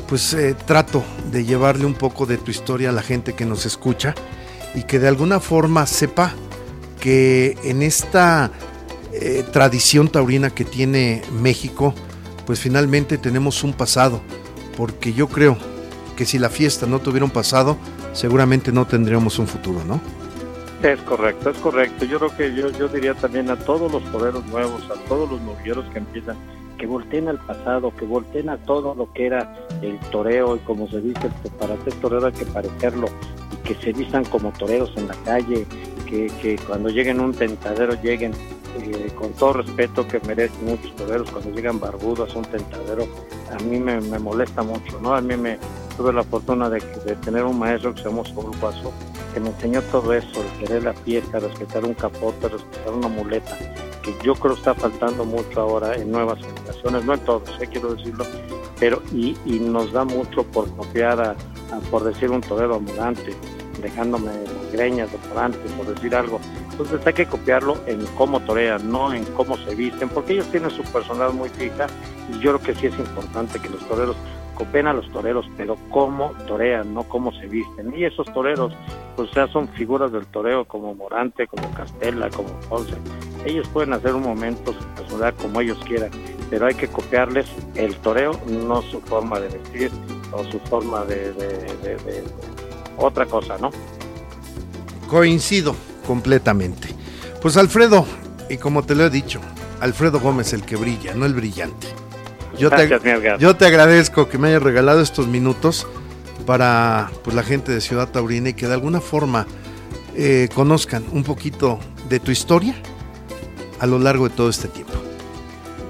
pues 0.09 0.33
eh, 0.35 0.55
trato 0.67 1.05
de 1.31 1.45
llevarle 1.45 1.85
un 1.85 1.95
poco 1.95 2.27
de 2.27 2.39
tu 2.39 2.51
historia 2.51 2.89
a 2.89 2.93
la 2.93 3.03
gente 3.03 3.35
que 3.35 3.45
nos 3.45 3.67
escucha 3.67 4.15
y 4.75 4.85
que 4.85 4.99
de 4.99 5.09
alguna 5.09 5.41
forma 5.41 5.87
sepa 5.87 6.35
que 7.01 7.57
en 7.65 7.83
esta 7.83 8.51
eh, 9.13 9.45
tradición 9.53 10.09
taurina 10.09 10.51
que 10.51 10.65
tiene 10.65 11.23
México, 11.33 11.95
pues 12.47 12.61
finalmente 12.61 13.19
tenemos 13.19 13.65
un 13.65 13.73
pasado, 13.73 14.21
porque 14.77 15.13
yo 15.13 15.29
creo 15.29 15.57
que 16.17 16.27
si 16.27 16.39
la 16.39 16.51
fiesta 16.51 16.87
no 16.87 17.01
tuviera 17.01 17.25
un 17.25 17.31
pasado, 17.31 17.77
seguramente 18.13 18.73
no 18.73 18.87
tendríamos 18.87 19.39
un 19.39 19.47
futuro, 19.47 19.83
¿no? 19.85 20.01
Es 20.83 21.01
correcto, 21.03 21.51
es 21.51 21.59
correcto. 21.59 22.05
Yo 22.07 22.19
creo 22.19 22.37
que 22.37 22.55
yo, 22.55 22.71
yo 22.71 22.89
diría 22.89 23.15
también 23.15 23.51
a 23.51 23.57
todos 23.57 23.93
los 23.93 24.03
toreros 24.11 24.45
nuevos, 24.47 24.83
a 24.91 24.95
todos 25.09 25.31
los 25.31 25.41
novilleros 25.43 25.85
que 25.93 25.99
empiezan, 25.99 26.37
que 26.79 26.87
volteen 26.87 27.29
al 27.29 27.39
pasado, 27.39 27.95
que 27.95 28.07
volteen 28.07 28.49
a 28.49 28.57
todo 28.57 28.95
lo 28.95 29.13
que 29.13 29.27
era 29.27 29.55
el 29.83 29.99
toreo 30.11 30.57
y 30.57 30.59
como 30.61 30.89
se 30.89 31.01
dice, 31.03 31.31
para 31.59 31.77
ser 31.85 31.93
torero 31.95 32.27
hay 32.27 32.33
que 32.33 32.47
parecerlo 32.47 33.09
y 33.53 33.57
que 33.69 33.75
se 33.75 33.93
vistan 33.93 34.25
como 34.25 34.53
toreros 34.53 34.91
en 34.97 35.09
la 35.09 35.15
calle, 35.25 35.67
que, 36.11 36.59
cuando 36.67 36.89
lleguen 36.89 37.21
un 37.21 37.33
tentadero 37.33 37.95
lleguen 38.03 38.33
eh, 38.79 39.11
con 39.17 39.33
todo 39.33 39.55
respeto 39.55 40.07
que 40.07 40.21
merecen 40.21 40.65
muchos 40.65 40.95
toreros, 40.97 41.31
cuando 41.31 41.51
llegan 41.51 41.79
barbudos 41.79 42.35
a 42.35 42.39
un 42.39 42.45
tentadero, 42.45 43.07
a 43.51 43.63
mí 43.63 43.79
me, 43.79 44.01
molesta 44.19 44.63
mucho, 44.63 45.01
¿no? 45.01 45.15
A 45.15 45.21
mí 45.21 45.37
me 45.37 45.59
tuve 45.97 46.13
la 46.13 46.25
fortuna 46.25 46.69
de, 46.69 46.81
tener 47.25 47.45
un 47.45 47.59
maestro 47.59 47.95
que 47.95 48.03
se 48.03 48.09
llama 48.09 48.25
Saúl 48.25 48.57
Paso, 48.61 48.93
que 49.33 49.41
me 49.41 49.49
enseñó 49.51 49.83
todo 49.83 50.13
eso, 50.13 50.43
el 50.43 50.67
querer 50.67 50.85
la 50.85 50.93
fiesta, 50.93 51.39
respetar 51.39 51.85
un 51.85 51.95
capote, 51.95 52.49
respetar 52.49 52.93
una 52.93 53.09
muleta, 53.09 53.57
que 54.03 54.15
yo 54.25 54.35
creo 54.35 54.55
está 54.55 54.75
faltando 54.75 55.25
mucho 55.25 55.61
ahora 55.61 55.95
en 55.97 56.11
nuevas 56.11 56.39
generaciones, 56.41 57.05
no 57.05 57.15
en 57.15 57.21
todos, 57.21 57.49
¿eh? 57.61 57.69
quiero 57.71 57.95
decirlo, 57.95 58.25
pero 58.79 59.03
y, 59.13 59.37
y 59.45 59.61
nos 59.61 59.93
da 59.93 60.05
mucho 60.05 60.43
por 60.45 60.69
copiar 60.77 61.21
a, 61.21 61.37
por 61.91 62.05
decir 62.05 62.31
un 62.31 62.41
torero 62.41 62.77
ambulante, 62.77 63.35
dejándome 63.81 64.31
greñas 64.73 65.11
de 65.13 65.19
por 65.19 65.95
decir 65.95 66.15
algo. 66.15 66.41
Entonces 66.71 67.07
hay 67.07 67.13
que 67.13 67.27
copiarlo 67.27 67.77
en 67.87 68.05
cómo 68.17 68.41
torean, 68.41 68.91
no 68.91 69.13
en 69.13 69.25
cómo 69.37 69.57
se 69.59 69.75
visten, 69.75 70.09
porque 70.09 70.35
ellos 70.35 70.47
tienen 70.51 70.71
su 70.71 70.83
personalidad 70.83 71.33
muy 71.33 71.49
fija 71.51 71.87
y 72.31 72.39
yo 72.41 72.57
creo 72.57 72.61
que 72.61 72.75
sí 72.81 72.87
es 72.87 72.99
importante 72.99 73.59
que 73.59 73.69
los 73.69 73.87
toreros 73.89 74.17
copien 74.61 74.87
a 74.87 74.93
los 74.93 75.11
toreros, 75.11 75.47
pero 75.57 75.79
cómo 75.89 76.33
torean, 76.47 76.93
no 76.93 77.05
cómo 77.05 77.33
se 77.33 77.47
visten. 77.47 77.95
Y 77.97 78.05
esos 78.05 78.31
toreros, 78.33 78.75
pues 79.17 79.31
ya 79.31 79.47
son 79.49 79.69
figuras 79.69 80.13
del 80.13 80.27
toreo 80.27 80.67
como 80.67 80.95
Morante, 80.95 81.47
como 81.47 81.73
Castella, 81.73 82.29
como 82.29 82.51
Ponce. 82.69 82.95
Ellos 83.47 83.67
pueden 83.69 83.95
hacer 83.95 84.15
un 84.15 84.23
momento 84.23 84.75
su 84.75 84.85
personalidad 84.89 85.35
como 85.41 85.63
ellos 85.63 85.79
quieran, 85.87 86.11
pero 86.51 86.67
hay 86.67 86.75
que 86.75 86.89
copiarles 86.89 87.47
el 87.75 87.97
toreo, 87.97 88.33
no 88.47 88.83
su 88.83 89.01
forma 89.01 89.41
de 89.41 89.49
vestir 89.49 89.91
o 90.33 90.45
su 90.45 90.59
forma 90.61 91.05
de 91.07 91.33
otra 93.01 93.27
cosa, 93.27 93.59
¿no? 93.59 93.71
Coincido 95.09 95.75
completamente. 96.07 96.89
Pues 97.43 97.57
Alfredo, 97.57 98.07
y 98.49 98.59
como 98.59 98.85
te 98.85 98.95
lo 98.95 99.05
he 99.05 99.11
dicho, 99.11 99.41
Alfredo 99.81 100.21
Gómez 100.21 100.53
el 100.53 100.63
que 100.63 100.77
brilla, 100.77 101.15
no 101.15 101.27
el 101.27 101.35
brillante. 101.35 101.89
Yo, 102.59 102.69
te, 102.71 102.89
yo 103.39 103.57
te 103.57 103.65
agradezco 103.65 104.29
que 104.29 104.37
me 104.37 104.49
hayas 104.49 104.63
regalado 104.63 105.01
estos 105.01 105.27
minutos 105.27 105.87
para 106.45 107.11
pues, 107.25 107.35
la 107.35 107.43
gente 107.43 107.73
de 107.73 107.81
Ciudad 107.81 108.09
Taurina 108.09 108.51
y 108.51 108.55
que 108.55 108.67
de 108.67 108.75
alguna 108.75 109.01
forma 109.01 109.47
eh, 110.15 110.49
conozcan 110.55 111.05
un 111.13 111.25
poquito 111.25 111.79
de 112.09 112.21
tu 112.21 112.31
historia 112.31 112.75
a 113.79 113.87
lo 113.87 113.99
largo 113.99 114.29
de 114.29 114.35
todo 114.35 114.51
este 114.51 114.69
tiempo. 114.69 114.93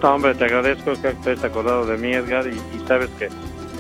hombre, 0.03 0.35
te 0.35 0.45
agradezco 0.45 0.93
que 1.03 1.09
estés 1.09 1.43
acordado 1.43 1.87
de 1.87 1.99
mí, 1.99 2.13
Edgar, 2.13 2.47
y, 2.47 2.55
y 2.77 2.87
sabes 2.87 3.09
que 3.19 3.29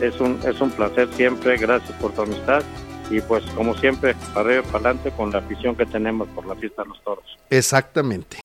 es 0.04 0.20
un, 0.20 0.40
es 0.44 0.60
un 0.60 0.70
placer 0.70 1.08
siempre. 1.16 1.58
Gracias 1.58 1.92
por 2.00 2.12
tu 2.12 2.22
amistad 2.22 2.62
y 3.10 3.20
pues 3.20 3.44
como 3.56 3.76
siempre, 3.76 4.14
para 4.32 4.48
arriba 4.48 4.62
para 4.62 4.90
adelante 4.90 5.10
con 5.16 5.30
la 5.30 5.38
afición 5.38 5.74
que 5.74 5.84
tenemos 5.84 6.28
por 6.28 6.46
la 6.46 6.54
fiesta 6.54 6.82
de 6.82 6.88
los 6.88 7.02
toros. 7.02 7.24
Exactamente. 7.50 8.38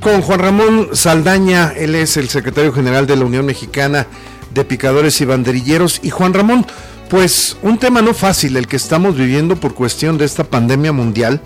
Con 0.00 0.22
Juan 0.22 0.38
Ramón 0.38 0.88
Saldaña, 0.94 1.72
él 1.76 1.94
es 1.94 2.16
el 2.16 2.30
secretario 2.30 2.72
general 2.72 3.06
de 3.06 3.16
la 3.16 3.26
Unión 3.26 3.44
Mexicana 3.44 4.06
de 4.54 4.64
Picadores 4.64 5.20
y 5.20 5.26
Banderilleros. 5.26 6.00
Y 6.02 6.08
Juan 6.08 6.32
Ramón, 6.32 6.66
pues 7.10 7.58
un 7.62 7.78
tema 7.78 8.00
no 8.00 8.14
fácil 8.14 8.56
el 8.56 8.66
que 8.66 8.76
estamos 8.76 9.16
viviendo 9.16 9.56
por 9.56 9.74
cuestión 9.74 10.16
de 10.16 10.24
esta 10.24 10.44
pandemia 10.44 10.92
mundial. 10.92 11.42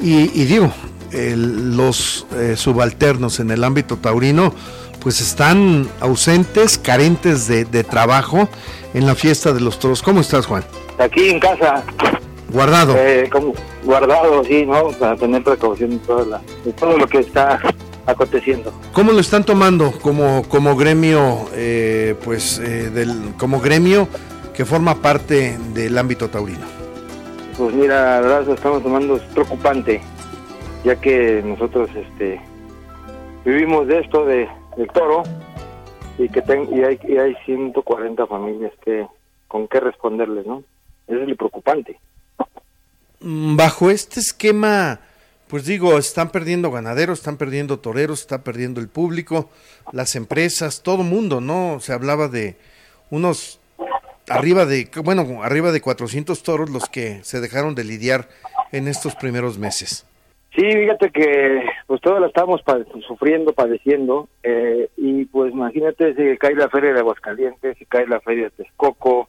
Y, 0.00 0.26
digo, 0.44 0.72
los 1.12 2.26
eh, 2.34 2.54
subalternos 2.56 3.40
en 3.40 3.50
el 3.50 3.64
ámbito 3.64 3.96
taurino, 3.96 4.54
pues 5.00 5.20
están 5.20 5.88
ausentes, 6.00 6.78
carentes 6.78 7.48
de, 7.48 7.64
de 7.64 7.84
trabajo 7.84 8.48
en 8.94 9.06
la 9.06 9.14
fiesta 9.16 9.52
de 9.52 9.60
los 9.60 9.78
toros. 9.78 10.02
¿Cómo 10.02 10.20
estás, 10.20 10.46
Juan? 10.46 10.64
Aquí 11.02 11.30
en 11.30 11.40
casa. 11.40 11.82
Guardado. 12.52 12.94
Eh, 12.96 13.28
como 13.30 13.54
guardado, 13.82 14.44
sí, 14.44 14.64
¿no? 14.64 14.90
Para 14.90 15.16
tener 15.16 15.42
precaución 15.42 15.90
de, 15.90 16.72
todo 16.74 16.96
lo 16.96 17.06
que 17.08 17.18
está 17.18 17.58
aconteciendo. 18.06 18.72
¿Cómo 18.92 19.10
lo 19.10 19.18
están 19.18 19.44
tomando 19.44 19.90
como, 20.00 20.44
como 20.48 20.76
gremio, 20.76 21.48
eh, 21.54 22.14
pues, 22.24 22.60
eh, 22.60 22.90
del, 22.90 23.34
como 23.36 23.60
gremio 23.60 24.06
que 24.54 24.64
forma 24.64 24.94
parte 24.96 25.58
del 25.74 25.98
ámbito 25.98 26.28
taurino? 26.28 26.66
Pues 27.58 27.74
mira, 27.74 28.14
la 28.14 28.20
verdad 28.20 28.46
lo 28.46 28.54
estamos 28.54 28.82
tomando 28.82 29.16
es 29.16 29.22
preocupante, 29.34 30.00
ya 30.84 31.00
que 31.00 31.42
nosotros 31.44 31.90
este, 31.96 32.40
vivimos 33.44 33.88
de 33.88 34.00
esto, 34.00 34.24
de, 34.24 34.48
del 34.76 34.88
toro, 34.88 35.24
y 36.18 36.28
que 36.28 36.42
y 36.70 36.82
hay, 36.82 37.00
y 37.08 37.16
hay 37.16 37.34
140 37.44 38.26
familias 38.26 38.72
que 38.84 39.06
con 39.48 39.66
qué 39.66 39.80
responderles, 39.80 40.46
¿no? 40.46 40.62
Eso 41.06 41.22
es 41.22 41.28
lo 41.28 41.36
preocupante. 41.36 41.98
Mm, 43.20 43.56
bajo 43.56 43.90
este 43.90 44.20
esquema, 44.20 45.00
pues 45.48 45.64
digo, 45.64 45.98
están 45.98 46.30
perdiendo 46.30 46.70
ganaderos, 46.70 47.18
están 47.18 47.36
perdiendo 47.36 47.78
toreros, 47.78 48.20
está 48.20 48.42
perdiendo 48.42 48.80
el 48.80 48.88
público, 48.88 49.50
las 49.92 50.16
empresas, 50.16 50.82
todo 50.82 51.02
mundo, 51.02 51.40
¿no? 51.40 51.78
Se 51.80 51.92
hablaba 51.92 52.28
de 52.28 52.56
unos 53.10 53.60
arriba 54.28 54.66
de, 54.66 54.88
bueno, 55.04 55.42
arriba 55.42 55.72
de 55.72 55.80
400 55.80 56.42
toros 56.42 56.70
los 56.70 56.88
que 56.88 57.22
se 57.22 57.40
dejaron 57.40 57.74
de 57.74 57.84
lidiar 57.84 58.28
en 58.72 58.88
estos 58.88 59.14
primeros 59.14 59.58
meses. 59.58 60.06
Sí, 60.54 60.62
fíjate 60.62 61.10
que 61.10 61.62
pues 61.86 62.00
todos 62.02 62.20
lo 62.20 62.26
estamos 62.26 62.62
sufriendo, 63.06 63.54
padeciendo, 63.54 64.28
eh, 64.42 64.90
y 64.98 65.24
pues 65.26 65.52
imagínate 65.52 66.14
si 66.14 66.36
cae 66.36 66.54
la 66.54 66.68
feria 66.68 66.92
de 66.92 67.00
Aguascalientes, 67.00 67.78
si 67.78 67.86
cae 67.86 68.06
la 68.06 68.20
feria 68.20 68.44
de 68.44 68.50
Texcoco, 68.50 69.28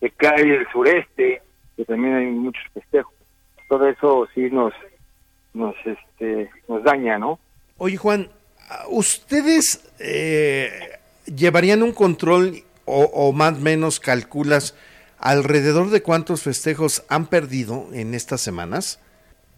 que 0.00 0.10
cae 0.10 0.56
el 0.56 0.66
sureste, 0.72 1.42
que 1.76 1.84
también 1.84 2.14
hay 2.14 2.26
muchos 2.26 2.62
festejos. 2.72 3.14
Todo 3.68 3.88
eso 3.88 4.28
sí 4.34 4.50
nos, 4.50 4.72
nos, 5.54 5.74
este, 5.84 6.50
nos 6.68 6.82
daña, 6.82 7.18
¿no? 7.18 7.38
Oye, 7.76 7.96
Juan, 7.96 8.28
¿ustedes 8.88 9.92
eh, 10.00 10.70
llevarían 11.26 11.82
un 11.82 11.92
control 11.92 12.62
o, 12.84 13.04
o 13.04 13.32
más 13.32 13.58
o 13.58 13.60
menos 13.60 14.00
calculas 14.00 14.76
alrededor 15.18 15.90
de 15.90 16.02
cuántos 16.02 16.42
festejos 16.42 17.04
han 17.08 17.26
perdido 17.26 17.86
en 17.92 18.14
estas 18.14 18.40
semanas? 18.40 19.00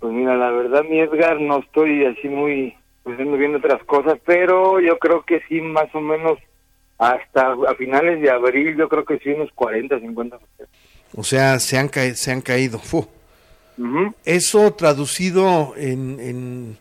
Pues 0.00 0.12
mira, 0.12 0.36
la 0.36 0.50
verdad, 0.50 0.82
mi 0.82 0.98
Edgar, 0.98 1.40
no 1.40 1.60
estoy 1.60 2.04
así 2.04 2.28
muy 2.28 2.74
pues 3.04 3.16
viendo 3.16 3.58
otras 3.58 3.82
cosas, 3.84 4.18
pero 4.24 4.80
yo 4.80 4.98
creo 4.98 5.22
que 5.22 5.40
sí, 5.48 5.60
más 5.60 5.92
o 5.94 6.00
menos 6.00 6.38
hasta 7.02 7.52
a 7.68 7.74
finales 7.74 8.22
de 8.22 8.30
abril 8.30 8.76
yo 8.76 8.88
creo 8.88 9.04
que 9.04 9.18
sí 9.18 9.30
unos 9.30 9.50
40, 9.52 9.98
50 9.98 10.38
O 11.16 11.24
sea, 11.24 11.58
se 11.58 11.76
han, 11.76 11.90
se 11.90 12.30
han 12.30 12.40
caído. 12.40 12.80
Eso 14.24 14.72
traducido 14.74 15.74
en, 15.76 16.78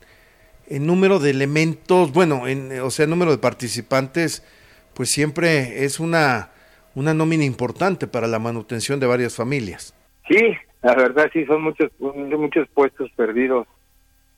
en, 0.68 0.86
número 0.86 1.18
de 1.18 1.32
elementos, 1.32 2.14
bueno, 2.14 2.48
en, 2.48 2.80
o 2.82 2.92
sea, 2.92 3.08
número 3.08 3.32
de 3.32 3.40
participantes, 3.40 4.46
pues 4.94 5.10
siempre 5.10 5.86
es 5.86 6.00
una, 6.00 6.52
una 6.94 7.16
nómina 7.16 7.44
importante 7.44 8.06
para 8.06 8.28
la 8.28 8.38
manutención 8.38 9.00
de 9.00 9.08
varias 9.08 9.36
familias. 9.36 9.96
Sí, 10.28 10.56
la 10.84 10.94
verdad 10.94 11.32
sí, 11.34 11.46
son 11.46 11.64
muchos, 11.64 11.90
muchos 12.00 12.68
puestos 12.76 13.10
perdidos. 13.16 13.68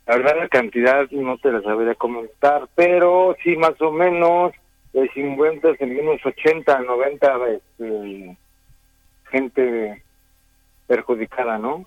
La 0.08 0.16
verdad 0.16 0.36
la 0.40 0.48
cantidad 0.48 1.10
no 1.12 1.38
te 1.40 1.52
la 1.52 1.62
sabría 1.62 1.96
comentar, 1.96 2.70
pero 2.74 3.36
sí 3.44 3.58
más 3.58 3.80
o 3.82 3.92
menos 3.92 4.54
de 4.94 5.10
50, 5.10 5.70
unos 5.82 6.26
80, 6.26 6.80
90 6.80 7.34
este, 7.50 8.38
gente 9.32 10.04
perjudicada, 10.88 11.58
¿no? 11.58 11.86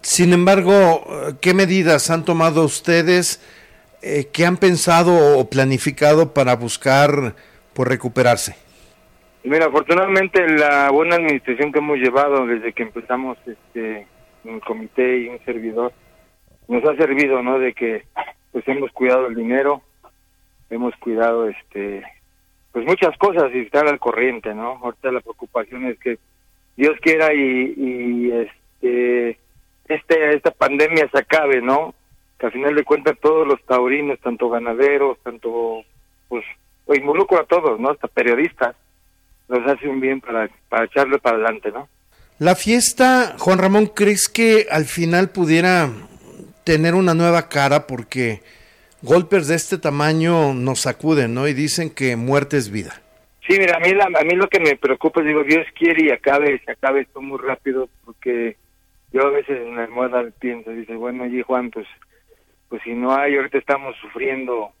Sin 0.00 0.32
embargo, 0.32 1.04
¿qué 1.40 1.52
medidas 1.52 2.10
han 2.10 2.24
tomado 2.24 2.64
ustedes? 2.64 3.42
Eh, 4.02 4.28
¿Qué 4.32 4.46
han 4.46 4.56
pensado 4.56 5.38
o 5.38 5.50
planificado 5.50 6.32
para 6.32 6.54
buscar 6.56 7.34
por 7.74 7.88
recuperarse? 7.88 8.56
Mira, 9.42 9.66
afortunadamente 9.66 10.48
la 10.48 10.90
buena 10.90 11.16
administración 11.16 11.72
que 11.72 11.78
hemos 11.78 11.98
llevado 11.98 12.46
desde 12.46 12.72
que 12.72 12.82
empezamos 12.82 13.38
este 13.46 14.06
un 14.44 14.60
comité 14.60 15.18
y 15.18 15.28
un 15.28 15.38
servidor 15.44 15.92
nos 16.68 16.84
ha 16.84 16.96
servido, 16.96 17.42
¿no? 17.42 17.58
De 17.58 17.72
que 17.72 18.04
pues 18.52 18.66
hemos 18.68 18.90
cuidado 18.92 19.26
el 19.26 19.34
dinero, 19.34 19.82
hemos 20.70 20.94
cuidado 20.96 21.48
este 21.48 22.02
pues 22.76 22.84
muchas 22.84 23.16
cosas 23.16 23.50
y 23.54 23.60
estar 23.60 23.88
al 23.88 23.98
corriente, 23.98 24.54
¿no? 24.54 24.78
Ahorita 24.82 25.10
la 25.10 25.22
preocupación 25.22 25.86
es 25.86 25.98
que 25.98 26.18
Dios 26.76 26.94
quiera 27.00 27.32
y, 27.32 28.30
este, 28.30 29.38
este, 29.88 30.34
esta 30.34 30.50
pandemia 30.50 31.08
se 31.10 31.18
acabe, 31.18 31.62
¿no? 31.62 31.94
Que 32.38 32.44
al 32.44 32.52
final 32.52 32.74
de 32.74 32.84
cuentas 32.84 33.16
todos 33.18 33.48
los 33.48 33.64
taurinos, 33.64 34.20
tanto 34.20 34.50
ganaderos, 34.50 35.16
tanto, 35.22 35.84
pues, 36.28 36.44
o 36.84 36.94
involucro 36.94 37.40
a 37.40 37.46
todos, 37.46 37.80
¿no? 37.80 37.92
Hasta 37.92 38.08
periodistas, 38.08 38.76
nos 39.48 39.66
hace 39.66 39.88
un 39.88 39.98
bien 39.98 40.20
para, 40.20 40.50
para 40.68 40.84
echarle 40.84 41.18
para 41.18 41.36
adelante, 41.36 41.72
¿no? 41.72 41.88
La 42.38 42.56
fiesta, 42.56 43.36
Juan 43.38 43.58
Ramón, 43.58 43.86
¿crees 43.86 44.28
que 44.28 44.66
al 44.70 44.84
final 44.84 45.30
pudiera 45.30 45.88
tener 46.64 46.94
una 46.94 47.14
nueva 47.14 47.48
cara? 47.48 47.86
Porque 47.86 48.42
golpes 49.06 49.46
de 49.46 49.54
este 49.54 49.78
tamaño 49.78 50.52
nos 50.52 50.80
sacuden, 50.80 51.32
¿no? 51.32 51.46
Y 51.46 51.54
dicen 51.54 51.94
que 51.94 52.16
muerte 52.16 52.56
es 52.56 52.70
vida. 52.70 53.00
Sí, 53.48 53.56
mira, 53.58 53.76
a 53.76 53.80
mí, 53.80 53.90
a 53.90 54.24
mí 54.24 54.34
lo 54.34 54.48
que 54.48 54.58
me 54.58 54.76
preocupa 54.76 55.20
es, 55.20 55.28
digo, 55.28 55.44
Dios 55.44 55.64
quiere 55.78 56.06
y 56.06 56.10
acabe, 56.10 56.60
se 56.64 56.72
acabe 56.72 57.02
esto 57.02 57.22
muy 57.22 57.38
rápido, 57.38 57.88
porque 58.04 58.56
yo 59.12 59.22
a 59.22 59.30
veces 59.30 59.58
en 59.58 59.76
la 59.76 59.84
almohada 59.84 60.24
pienso, 60.40 60.72
dice, 60.72 60.96
bueno, 60.96 61.22
allí 61.22 61.40
Juan, 61.42 61.70
pues, 61.70 61.86
pues 62.68 62.82
si 62.82 62.90
no 62.90 63.16
hay, 63.16 63.36
ahorita 63.36 63.58
estamos 63.58 63.94
sufriendo 64.02 64.72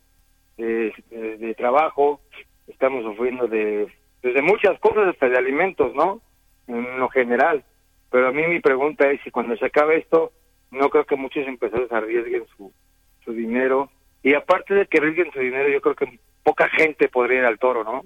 de, 0.56 0.92
de, 1.10 1.54
trabajo, 1.54 2.20
estamos 2.66 3.04
sufriendo 3.04 3.46
de, 3.46 3.86
pues, 4.20 4.34
de 4.34 4.42
muchas 4.42 4.76
cosas, 4.80 5.06
hasta 5.08 5.28
de 5.28 5.38
alimentos, 5.38 5.94
¿no? 5.94 6.20
En 6.66 6.98
lo 6.98 7.08
general. 7.08 7.62
Pero 8.10 8.26
a 8.26 8.32
mí 8.32 8.42
mi 8.48 8.58
pregunta 8.58 9.08
es 9.08 9.20
si 9.22 9.30
cuando 9.30 9.56
se 9.56 9.66
acabe 9.66 9.98
esto, 9.98 10.32
no 10.72 10.90
creo 10.90 11.04
que 11.04 11.14
muchos 11.14 11.46
empresarios 11.46 11.92
arriesguen 11.92 12.44
su, 12.56 12.72
su 13.24 13.32
dinero. 13.32 13.90
Y 14.26 14.34
aparte 14.34 14.74
de 14.74 14.86
que 14.88 14.98
arriesguen 14.98 15.30
su 15.32 15.38
dinero, 15.38 15.68
yo 15.68 15.80
creo 15.80 15.94
que 15.94 16.18
poca 16.42 16.68
gente 16.70 17.08
podría 17.08 17.38
ir 17.38 17.44
al 17.44 17.60
toro, 17.60 17.84
¿no? 17.84 18.04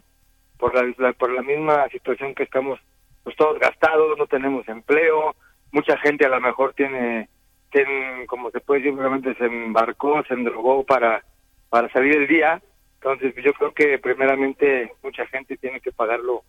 Por 0.59 0.74
la, 0.74 1.14
por 1.14 1.33
la 1.33 1.40
misma 1.40 1.88
situación 1.88 2.35
que 2.35 2.42
estamos 2.42 2.78
pues 3.24 3.35
todos 3.37 3.59
gastados, 3.59 4.18
no 4.18 4.26
tenemos 4.26 4.68
empleo, 4.68 5.35
mucha 5.72 5.96
gente 5.96 6.26
a 6.26 6.28
lo 6.28 6.38
mejor 6.42 6.74
tiene, 6.74 7.30
tiene 7.72 8.26
como 8.26 8.50
se 8.50 8.61
puede 8.61 8.83
simplemente 8.83 9.35
se 9.37 9.46
embarcó, 9.46 10.22
se 10.28 10.35
endrogó 10.35 10.85
para, 10.85 11.24
para 11.70 11.90
salir 11.90 12.14
el 12.14 12.28
día. 12.28 12.61
Entonces 12.96 13.35
yo 13.42 13.54
creo 13.54 13.72
que 13.72 13.98
primeramente 13.98 14.92
mucha 15.02 15.26
gente 15.28 15.56
tiene 15.56 15.80
que 15.80 15.90
pagar 15.90 16.20
lo, 16.20 16.44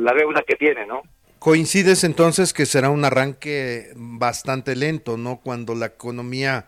la 0.00 0.12
deuda 0.12 0.42
que 0.44 0.56
tiene, 0.56 0.86
¿no? 0.86 1.02
Coincides 1.38 2.02
entonces 2.02 2.52
que 2.52 2.66
será 2.66 2.90
un 2.90 3.04
arranque 3.04 3.92
bastante 3.94 4.74
lento, 4.74 5.16
¿no? 5.16 5.36
Cuando 5.36 5.76
la 5.76 5.86
economía 5.86 6.66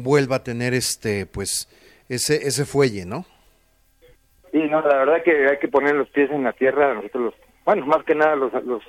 vuelva 0.00 0.36
a 0.36 0.44
tener 0.44 0.74
este, 0.74 1.26
pues, 1.26 1.68
ese, 2.08 2.46
ese 2.46 2.64
fuelle, 2.64 3.06
¿no? 3.06 3.24
Sí, 4.52 4.58
no, 4.58 4.80
la 4.80 4.98
verdad 4.98 5.22
que 5.22 5.46
hay 5.48 5.58
que 5.58 5.68
poner 5.68 5.94
los 5.94 6.08
pies 6.10 6.30
en 6.30 6.42
la 6.42 6.52
tierra, 6.52 6.94
nosotros 6.94 7.24
los, 7.24 7.34
bueno, 7.64 7.86
más 7.86 8.04
que 8.04 8.16
nada 8.16 8.34
los, 8.34 8.52
los, 8.64 8.82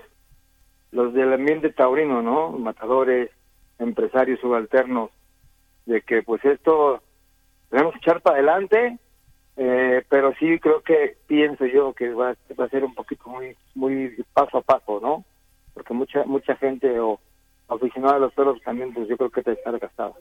los 0.92 1.14
del 1.14 1.34
ambiente 1.34 1.72
taurino, 1.72 2.22
¿no? 2.22 2.52
Matadores, 2.52 3.30
empresarios 3.78 4.40
subalternos, 4.40 5.12
de 5.86 6.02
que 6.02 6.24
pues 6.24 6.44
esto 6.46 7.02
tenemos 7.70 7.94
que 7.94 8.00
echar 8.00 8.22
para 8.22 8.38
adelante, 8.38 8.98
eh, 9.58 10.04
pero 10.10 10.34
sí 10.40 10.60
creo 10.60 10.82
que 10.82 11.18
pienso 11.28 11.66
yo 11.66 11.94
que 11.94 12.10
va, 12.10 12.32
a 12.32 12.70
ser 12.70 12.84
un 12.84 12.96
poquito 12.96 13.30
muy 13.30 13.56
muy 13.76 14.16
paso 14.34 14.58
a 14.58 14.62
paso, 14.62 15.00
¿no? 15.02 15.24
Porque 15.74 15.94
mucha 15.94 16.24
mucha 16.26 16.56
gente 16.56 17.00
o 17.00 17.20
aficionada 17.68 18.16
a 18.16 18.20
los 18.20 18.34
toros 18.34 18.62
también, 18.64 18.94
pues 18.94 19.08
yo 19.08 19.18
creo 19.18 19.30
que 19.30 19.42
está 19.42 19.72
gastado. 19.72 20.16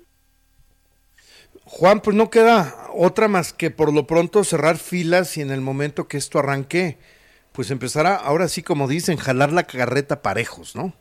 Juan, 1.65 2.01
pues 2.01 2.17
no 2.17 2.31
queda 2.31 2.75
otra 2.93 3.29
más 3.29 3.53
que 3.53 3.71
por 3.71 3.93
lo 3.93 4.07
pronto 4.07 4.45
cerrar 4.45 4.77
filas 4.77 5.37
y 5.37 5.43
en 5.43 5.51
el 5.51 5.61
momento 5.61 6.09
que 6.09 6.17
esto 6.17 6.39
arranque, 6.39 6.99
pues 7.53 7.71
empezará, 7.71 8.17
ahora 8.17 8.49
sí 8.49 8.63
como 8.63 8.89
dicen, 8.89 9.17
jalar 9.17 9.53
la 9.53 9.65
carreta 9.65 10.23
parejos, 10.23 10.75
¿no? 10.75 10.93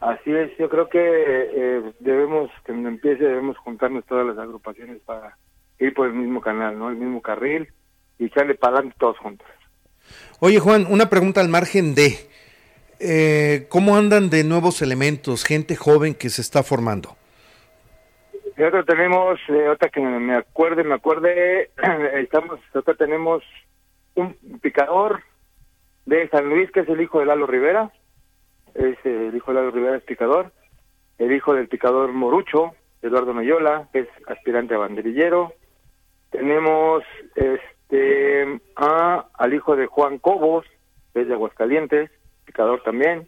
Así 0.00 0.32
es, 0.32 0.50
yo 0.58 0.70
creo 0.70 0.88
que 0.88 0.98
eh, 0.98 1.92
debemos, 2.00 2.50
que 2.64 2.72
empiece, 2.72 3.22
debemos 3.22 3.58
juntarnos 3.58 4.04
todas 4.06 4.26
las 4.26 4.38
agrupaciones 4.38 4.98
para 5.04 5.36
ir 5.78 5.92
por 5.92 6.06
el 6.06 6.14
mismo 6.14 6.40
canal, 6.40 6.78
¿no? 6.78 6.88
El 6.88 6.96
mismo 6.96 7.20
carril 7.20 7.68
y 8.18 8.26
echarle 8.26 8.54
para 8.54 8.76
adelante 8.76 8.96
todos 8.98 9.18
juntos. 9.18 9.46
Oye, 10.40 10.58
Juan, 10.58 10.86
una 10.88 11.10
pregunta 11.10 11.42
al 11.42 11.48
margen 11.48 11.94
de, 11.94 12.16
eh, 12.98 13.66
¿cómo 13.68 13.96
andan 13.96 14.30
de 14.30 14.42
nuevos 14.42 14.80
elementos, 14.80 15.44
gente 15.44 15.76
joven 15.76 16.14
que 16.14 16.30
se 16.30 16.40
está 16.40 16.62
formando? 16.62 17.16
Y 18.60 18.62
otro 18.62 18.84
tenemos, 18.84 19.40
eh, 19.48 19.70
otra 19.70 19.88
que 19.88 20.02
me 20.02 20.36
acuerde, 20.36 20.84
me 20.84 20.94
acuerde, 20.94 21.70
estamos, 22.20 22.60
otra 22.74 22.92
tenemos 22.92 23.42
un 24.16 24.34
picador 24.60 25.22
de 26.04 26.28
San 26.28 26.50
Luis, 26.50 26.70
que 26.70 26.80
es 26.80 26.88
el 26.90 27.00
hijo 27.00 27.20
de 27.20 27.24
Lalo 27.24 27.46
Rivera, 27.46 27.90
es 28.74 28.98
el 29.04 29.34
hijo 29.34 29.50
de 29.50 29.54
Lalo 29.54 29.70
Rivera, 29.70 29.96
es 29.96 30.02
picador, 30.02 30.52
el 31.16 31.32
hijo 31.32 31.54
del 31.54 31.68
picador 31.68 32.12
Morucho, 32.12 32.74
Eduardo 33.00 33.32
Noyola, 33.32 33.88
que 33.94 34.00
es 34.00 34.08
aspirante 34.26 34.74
a 34.74 34.78
banderillero, 34.78 35.54
tenemos 36.28 37.02
este 37.36 38.60
a, 38.76 39.24
al 39.38 39.54
hijo 39.54 39.74
de 39.74 39.86
Juan 39.86 40.18
Cobos, 40.18 40.66
que 41.14 41.22
es 41.22 41.28
de 41.28 41.32
Aguascalientes, 41.32 42.10
picador 42.44 42.82
también. 42.82 43.26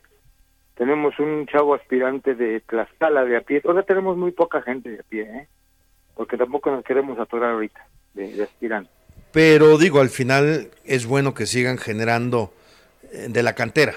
Tenemos 0.75 1.19
un 1.19 1.47
chavo 1.47 1.75
aspirante 1.75 2.35
de 2.35 2.61
Tlaxcala 2.61 3.25
de 3.25 3.37
a 3.37 3.41
pie. 3.43 3.61
Todavía 3.61 3.83
tenemos 3.83 4.17
muy 4.17 4.33
poca 4.33 4.63
gente 4.63 4.91
de 4.91 5.01
a 5.01 5.03
pie, 5.03 5.23
¿eh? 5.23 5.49
porque 6.15 6.37
tampoco 6.37 6.71
nos 6.71 6.85
queremos 6.85 7.19
atorar 7.19 7.53
ahorita 7.53 7.87
de, 8.15 8.33
de 8.33 8.43
aspirante. 8.43 8.91
Pero 9.33 9.79
digo, 9.79 10.01
al 10.01 10.11
final 10.11 10.71
es 10.85 11.07
bueno 11.07 11.35
que 11.35 11.47
sigan 11.47 11.79
generando 11.79 12.53
eh, 13.13 13.27
de 13.29 13.43
la 13.43 13.55
cantera. 13.55 13.95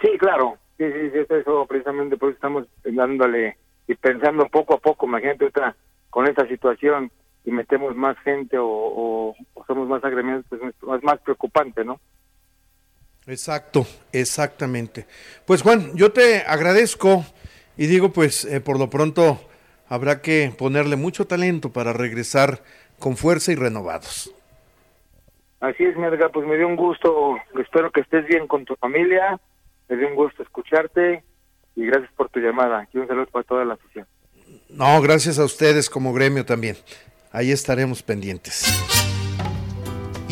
Sí, 0.00 0.10
claro. 0.18 0.56
Sí, 0.78 0.84
sí, 0.90 1.18
eso 1.28 1.66
precisamente 1.66 2.16
por 2.16 2.30
eso 2.30 2.36
estamos 2.36 2.66
dándole 2.84 3.56
y 3.86 3.94
pensando 3.94 4.48
poco 4.48 4.74
a 4.74 4.78
poco. 4.78 5.06
Imagínate 5.06 5.46
otra 5.46 5.76
con 6.10 6.26
esta 6.26 6.46
situación 6.48 7.10
y 7.44 7.50
metemos 7.50 7.94
más 7.96 8.18
gente 8.20 8.56
o, 8.58 9.34
somos 9.66 9.88
más 9.88 10.02
agremiados, 10.04 10.44
pues 10.48 10.60
es 10.62 11.02
más 11.02 11.20
preocupante, 11.20 11.84
¿no? 11.84 12.00
Exacto, 13.26 13.86
exactamente. 14.12 15.06
Pues 15.46 15.62
Juan, 15.62 15.94
yo 15.94 16.12
te 16.12 16.42
agradezco 16.42 17.24
y 17.76 17.86
digo, 17.86 18.12
pues 18.12 18.44
eh, 18.44 18.60
por 18.60 18.78
lo 18.78 18.90
pronto 18.90 19.40
habrá 19.88 20.20
que 20.20 20.52
ponerle 20.56 20.96
mucho 20.96 21.26
talento 21.26 21.72
para 21.72 21.92
regresar 21.92 22.62
con 22.98 23.16
fuerza 23.16 23.52
y 23.52 23.54
renovados. 23.54 24.34
Así 25.60 25.84
es, 25.84 25.96
mi 25.96 26.04
pues 26.32 26.46
me 26.46 26.56
dio 26.56 26.66
un 26.66 26.74
gusto, 26.74 27.36
espero 27.60 27.92
que 27.92 28.00
estés 28.00 28.26
bien 28.26 28.48
con 28.48 28.64
tu 28.64 28.74
familia, 28.76 29.38
me 29.88 29.96
dio 29.96 30.08
un 30.08 30.16
gusto 30.16 30.42
escucharte 30.42 31.22
y 31.76 31.86
gracias 31.86 32.10
por 32.16 32.28
tu 32.30 32.40
llamada. 32.40 32.88
Y 32.92 32.98
un 32.98 33.06
saludo 33.06 33.26
para 33.26 33.44
toda 33.44 33.64
la 33.64 33.74
afición. 33.74 34.06
No, 34.68 35.00
gracias 35.00 35.38
a 35.38 35.44
ustedes 35.44 35.88
como 35.88 36.12
gremio 36.12 36.44
también 36.44 36.76
ahí 37.32 37.50
estaremos 37.50 38.02
pendientes. 38.02 38.64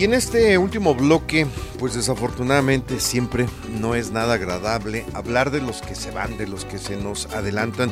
Y 0.00 0.04
en 0.04 0.14
este 0.14 0.56
último 0.56 0.94
bloque, 0.94 1.46
pues 1.78 1.92
desafortunadamente 1.92 3.00
siempre 3.00 3.46
no 3.78 3.94
es 3.94 4.12
nada 4.12 4.32
agradable 4.32 5.04
hablar 5.12 5.50
de 5.50 5.60
los 5.60 5.82
que 5.82 5.94
se 5.94 6.10
van, 6.10 6.38
de 6.38 6.46
los 6.46 6.64
que 6.64 6.78
se 6.78 6.96
nos 6.96 7.26
adelantan. 7.26 7.90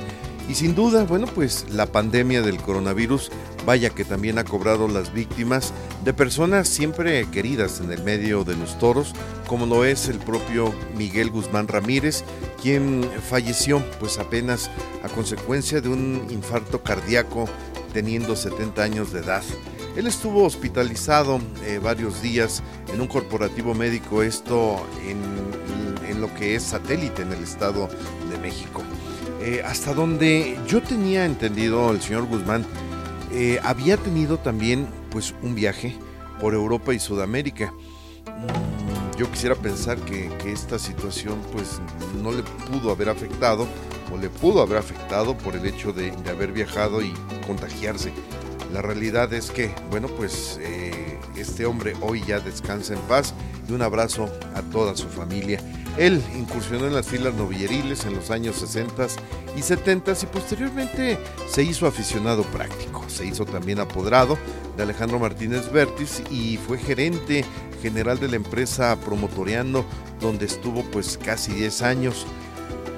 Y 0.49 0.55
sin 0.55 0.75
duda, 0.75 1.05
bueno, 1.05 1.27
pues 1.27 1.66
la 1.68 1.85
pandemia 1.85 2.40
del 2.40 2.62
coronavirus, 2.62 3.31
vaya 3.66 3.90
que 3.90 4.07
también 4.07 4.38
ha 4.38 4.44
cobrado 4.44 4.88
las 4.88 5.12
víctimas 5.12 5.75
de 6.03 6.14
personas 6.14 6.66
siempre 6.66 7.27
queridas 7.31 7.79
en 7.81 7.92
el 7.92 8.03
medio 8.03 8.42
de 8.42 8.57
los 8.57 8.79
toros, 8.79 9.12
como 9.47 9.66
lo 9.66 9.85
es 9.85 10.09
el 10.09 10.18
propio 10.18 10.73
Miguel 10.97 11.29
Guzmán 11.29 11.68
Ramírez, 11.68 12.25
quien 12.62 13.07
falleció 13.29 13.85
pues 14.01 14.18
apenas 14.18 14.71
a 15.03 15.11
consecuencia 15.11 15.83
de 15.83 15.90
un 15.90 16.27
infarto 16.31 16.83
cardíaco 16.83 17.44
teniendo 17.92 18.35
70 18.35 18.83
años 18.83 19.12
de 19.12 19.21
edad. 19.21 19.42
Él 19.98 20.06
estuvo 20.06 20.44
hospitalizado 20.44 21.40
eh, 21.64 21.80
varios 21.82 22.22
días 22.22 22.62
en 22.94 23.00
un 23.00 23.08
corporativo 23.08 23.74
médico, 23.74 24.22
esto 24.22 24.76
en, 25.04 26.20
lo 26.20 26.32
que 26.34 26.54
es 26.54 26.62
satélite 26.62 27.22
en 27.22 27.32
el 27.32 27.42
Estado 27.42 27.88
de 28.30 28.38
México. 28.38 28.82
Eh, 29.40 29.61
hasta 29.64 29.94
donde 29.94 30.56
yo 30.68 30.80
tenía 30.82 31.24
entendido, 31.24 31.90
el 31.90 32.00
señor 32.00 32.26
Guzmán 32.26 32.64
eh, 33.32 33.58
había 33.64 33.96
tenido 33.96 34.38
también 34.38 34.87
pues 35.11 35.34
un 35.42 35.56
viaje 35.56 35.96
por 36.40 36.54
Europa 36.54 36.94
y 36.94 37.00
Sudamérica. 37.00 37.72
Mm, 38.26 39.18
yo 39.18 39.28
quisiera 39.32 39.56
pensar 39.56 39.98
que, 39.98 40.28
que 40.38 40.52
esta 40.52 40.78
situación 40.78 41.40
pues 41.52 41.80
no 42.22 42.30
le 42.30 42.44
pudo 42.70 42.92
haber 42.92 43.08
afectado 43.08 43.66
o 44.12 44.16
le 44.16 44.28
pudo 44.28 44.62
haber 44.62 44.78
afectado 44.78 45.37
por 45.37 45.56
el 45.56 45.66
hecho 45.66 45.92
de, 45.92 46.12
haber 46.30 46.52
viajado 46.52 47.02
y 47.02 47.12
contagiarse. 47.46 48.12
La 48.72 48.83
realidad 48.83 49.33
es 49.33 49.50
que, 49.50 49.74
bueno, 49.90 50.09
pues 50.09 50.59
eh, 50.61 51.18
este 51.37 51.64
hombre 51.64 51.94
hoy 52.00 52.22
ya 52.26 52.40
descansa 52.40 52.94
en 52.94 53.00
paz 53.00 53.35
y 53.68 53.72
un 53.72 53.83
abrazo 53.83 54.28
a 54.54 54.62
toda 54.62 54.96
su 54.96 55.09
familia. 55.09 55.61
Él 55.96 56.22
incursionó 56.37 56.87
en 56.87 56.94
las 56.94 57.09
filas 57.09 57.35
novilleriles 57.35 58.04
en 58.04 58.14
los 58.14 58.31
años 58.31 58.57
60 58.57 59.07
y 59.57 59.62
70 59.62 60.12
y 60.22 60.26
posteriormente 60.26 61.18
se 61.48 61.62
hizo 61.62 61.87
aficionado 61.87 62.44
práctico. 62.44 63.04
Se 63.09 63.26
hizo 63.26 63.44
también 63.44 63.81
apoderado 63.81 64.38
de 64.76 64.85
Alejandro 64.85 65.18
Martínez 65.18 65.72
Vértiz 65.72 66.22
y 66.31 66.57
fue 66.59 66.78
gerente 66.78 67.44
general 67.83 68.20
de 68.20 68.28
la 68.28 68.37
empresa 68.37 68.96
Promotoreando, 69.04 69.85
donde 70.20 70.46
estuvo 70.46 70.83
pues 70.85 71.18
casi 71.18 71.52
10 71.52 71.83
años. 71.83 72.26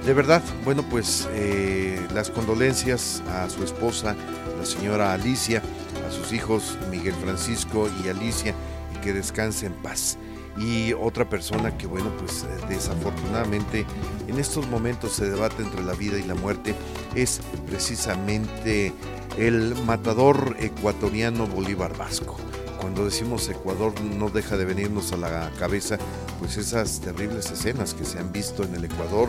De 0.05 0.15
verdad, 0.15 0.43
bueno, 0.65 0.83
pues 0.91 1.29
eh, 1.33 2.01
las 2.15 2.31
condolencias 2.31 3.23
a 3.31 3.49
su 3.51 3.63
esposa, 3.63 4.17
la 4.61 4.67
señora 4.67 5.15
Alicia, 5.15 5.63
a 6.07 6.11
sus 6.13 6.35
hijos 6.35 6.77
Miguel 6.91 7.15
Francisco 7.15 7.89
y 8.05 8.09
Alicia, 8.09 8.55
y 8.95 9.01
que 9.01 9.15
descanse 9.15 9.65
en 9.65 9.73
paz. 9.73 10.19
Y 10.59 10.93
otra 10.93 11.27
persona 11.31 11.79
que, 11.79 11.87
bueno, 11.87 12.11
pues 12.19 12.43
eh, 12.43 12.49
desafortunadamente 12.69 13.87
en 14.29 14.39
estos 14.39 14.69
momentos 14.69 15.13
se 15.13 15.31
debate 15.31 15.63
entre 15.63 15.83
la 15.83 15.95
vida 15.95 16.19
y 16.19 16.25
la 16.25 16.35
muerte 16.35 16.75
es 17.15 17.41
precisamente 17.67 18.93
el 19.39 19.75
matador 19.87 20.57
ecuatoriano 20.61 21.47
Bolívar 21.47 21.97
Vasco 21.97 22.37
cuando 22.81 23.05
decimos 23.05 23.49
Ecuador 23.49 23.93
no 24.01 24.31
deja 24.31 24.57
de 24.57 24.65
venirnos 24.65 25.13
a 25.13 25.17
la 25.19 25.51
cabeza 25.59 25.99
pues 26.39 26.57
esas 26.57 27.01
terribles 27.01 27.51
escenas 27.51 27.95
que 27.95 28.05
se 28.05 28.19
han 28.19 28.33
visto 28.33 28.65
en 28.65 28.75
el 28.75 28.87
Ecuador 28.87 29.29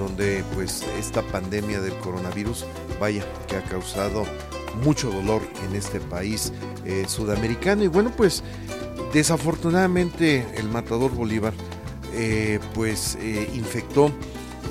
donde 0.00 0.42
pues 0.54 0.82
esta 0.98 1.20
pandemia 1.22 1.80
del 1.82 1.94
coronavirus, 1.98 2.64
vaya, 2.98 3.24
que 3.46 3.56
ha 3.56 3.62
causado 3.62 4.24
mucho 4.76 5.10
dolor 5.10 5.42
en 5.68 5.76
este 5.76 6.00
país 6.00 6.52
eh, 6.84 7.04
sudamericano. 7.08 7.84
Y 7.84 7.88
bueno, 7.88 8.12
pues 8.16 8.42
desafortunadamente 9.12 10.46
el 10.56 10.68
matador 10.68 11.12
Bolívar 11.12 11.52
eh, 12.14 12.60
pues 12.74 13.16
eh, 13.20 13.50
infectó 13.54 14.10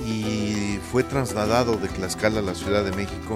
y 0.06 0.80
fue 0.92 1.04
trasladado 1.04 1.78
de 1.78 1.88
Tlaxcala 1.88 2.40
a 2.40 2.44
la 2.44 2.56
Ciudad 2.56 2.84
de 2.84 2.92
México, 2.92 3.36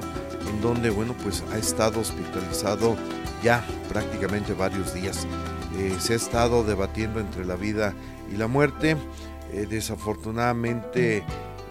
en 0.49 0.61
donde 0.61 0.89
bueno 0.89 1.15
pues 1.23 1.43
ha 1.51 1.57
estado 1.57 1.99
hospitalizado 1.99 2.95
ya 3.43 3.65
prácticamente 3.89 4.53
varios 4.53 4.93
días. 4.93 5.27
se 5.99 6.13
ha 6.13 6.15
estado 6.15 6.63
debatiendo 6.63 7.19
entre 7.19 7.45
la 7.45 7.55
vida 7.55 7.93
y 8.31 8.37
la 8.37 8.47
muerte. 8.47 8.95
desafortunadamente 9.69 11.23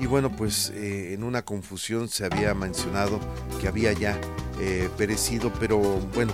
y 0.03 0.07
bueno, 0.07 0.35
pues 0.35 0.73
en 0.75 1.23
una 1.23 1.43
confusión 1.43 2.09
se 2.09 2.25
había 2.25 2.55
mencionado 2.55 3.21
que 3.61 3.69
había 3.69 3.93
ya 3.93 4.21
eh, 4.59 4.91
perecido, 4.99 5.53
pero 5.61 5.79
bueno, 5.79 6.33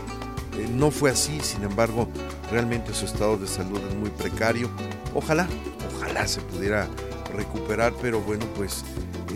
eh, 0.59 0.67
no 0.73 0.91
fue 0.91 1.11
así, 1.11 1.39
sin 1.41 1.65
embargo, 1.65 2.09
realmente 2.51 2.95
su 2.95 3.05
estado 3.05 3.37
de 3.37 3.47
salud 3.47 3.79
es 3.91 3.95
muy 3.95 4.09
precario. 4.09 4.71
Ojalá, 5.15 5.47
ojalá 5.95 6.27
se 6.27 6.41
pudiera 6.41 6.89
recuperar, 7.35 7.93
pero 8.01 8.23
bueno, 8.23 8.47
pues 8.57 8.87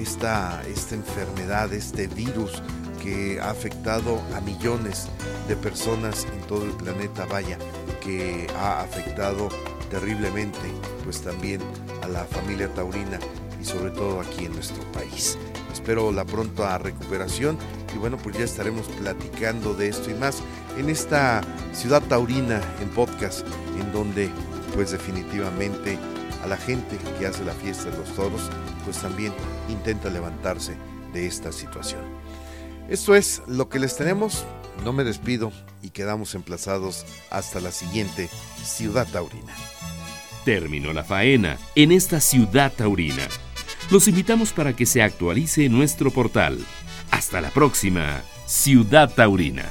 esta, 0.01 0.63
esta 0.67 0.95
enfermedad, 0.95 1.71
este 1.75 2.07
virus 2.07 2.63
que 3.03 3.39
ha 3.39 3.51
afectado 3.51 4.19
a 4.35 4.41
millones 4.41 5.09
de 5.47 5.57
personas 5.57 6.27
en 6.33 6.41
todo 6.47 6.65
el 6.65 6.73
planeta, 6.73 7.27
vaya, 7.27 7.59
que 8.01 8.47
ha 8.57 8.81
afectado 8.81 9.51
terriblemente 9.91 10.59
pues 11.05 11.21
también 11.21 11.61
a 12.03 12.09
la 12.09 12.25
familia 12.25 12.73
taurina 12.73 13.19
y 13.63 13.65
sobre 13.65 13.93
todo 13.93 14.21
aquí 14.21 14.47
en 14.47 14.53
nuestro 14.55 14.83
país. 14.93 15.39
Espero 15.73 16.13
la 16.13 16.25
pronta 16.25 16.77
recuperación 16.79 17.57
y 17.95 17.99
bueno, 17.99 18.19
pues 18.19 18.37
ya 18.37 18.45
estaremos 18.45 18.87
platicando 18.89 19.75
de 19.75 19.89
esto 19.89 20.11
y 20.11 20.15
más 20.15 20.43
en 20.77 20.91
esta 20.91 21.43
ciudad 21.73 22.03
taurina 22.03 22.61
en 22.81 22.89
podcast, 22.91 23.47
en 23.81 23.93
donde 23.93 24.31
pues 24.75 24.91
definitivamente 24.91 25.99
a 26.43 26.47
la 26.47 26.57
gente 26.57 26.99
que 27.19 27.27
hace 27.27 27.45
la 27.45 27.53
fiesta 27.53 27.91
de 27.91 27.99
los 27.99 28.09
toros, 28.15 28.51
pues 28.85 28.99
también 28.99 29.33
intenta 29.69 30.11
levantarse 30.11 30.77
de 31.13 31.27
esta 31.27 31.53
situación. 31.53 32.03
Esto 32.89 33.15
es 33.15 33.43
lo 33.47 33.69
que 33.69 33.79
les 33.79 33.97
tenemos, 33.97 34.45
no 34.85 34.93
me 34.93 35.05
despido 35.05 35.53
y 35.83 35.91
quedamos 35.91 36.35
emplazados 36.35 37.07
hasta 37.31 37.61
la 37.61 37.71
siguiente 37.71 38.29
ciudad 38.63 39.07
taurina. 39.07 39.55
Terminó 40.45 40.93
la 40.93 41.05
faena 41.05 41.59
en 41.77 41.93
esta 41.93 42.21
ciudad 42.21 42.73
taurina. 42.73 43.29
Los 43.93 44.09
invitamos 44.09 44.55
para 44.55 44.75
que 44.75 44.87
se 44.87 45.03
actualice 45.03 45.69
nuestro 45.69 46.11
portal 46.11 46.59
hasta 47.11 47.43
la 47.43 47.51
próxima, 47.51 48.23
Ciudad 48.47 49.13
Taurina. 49.15 49.67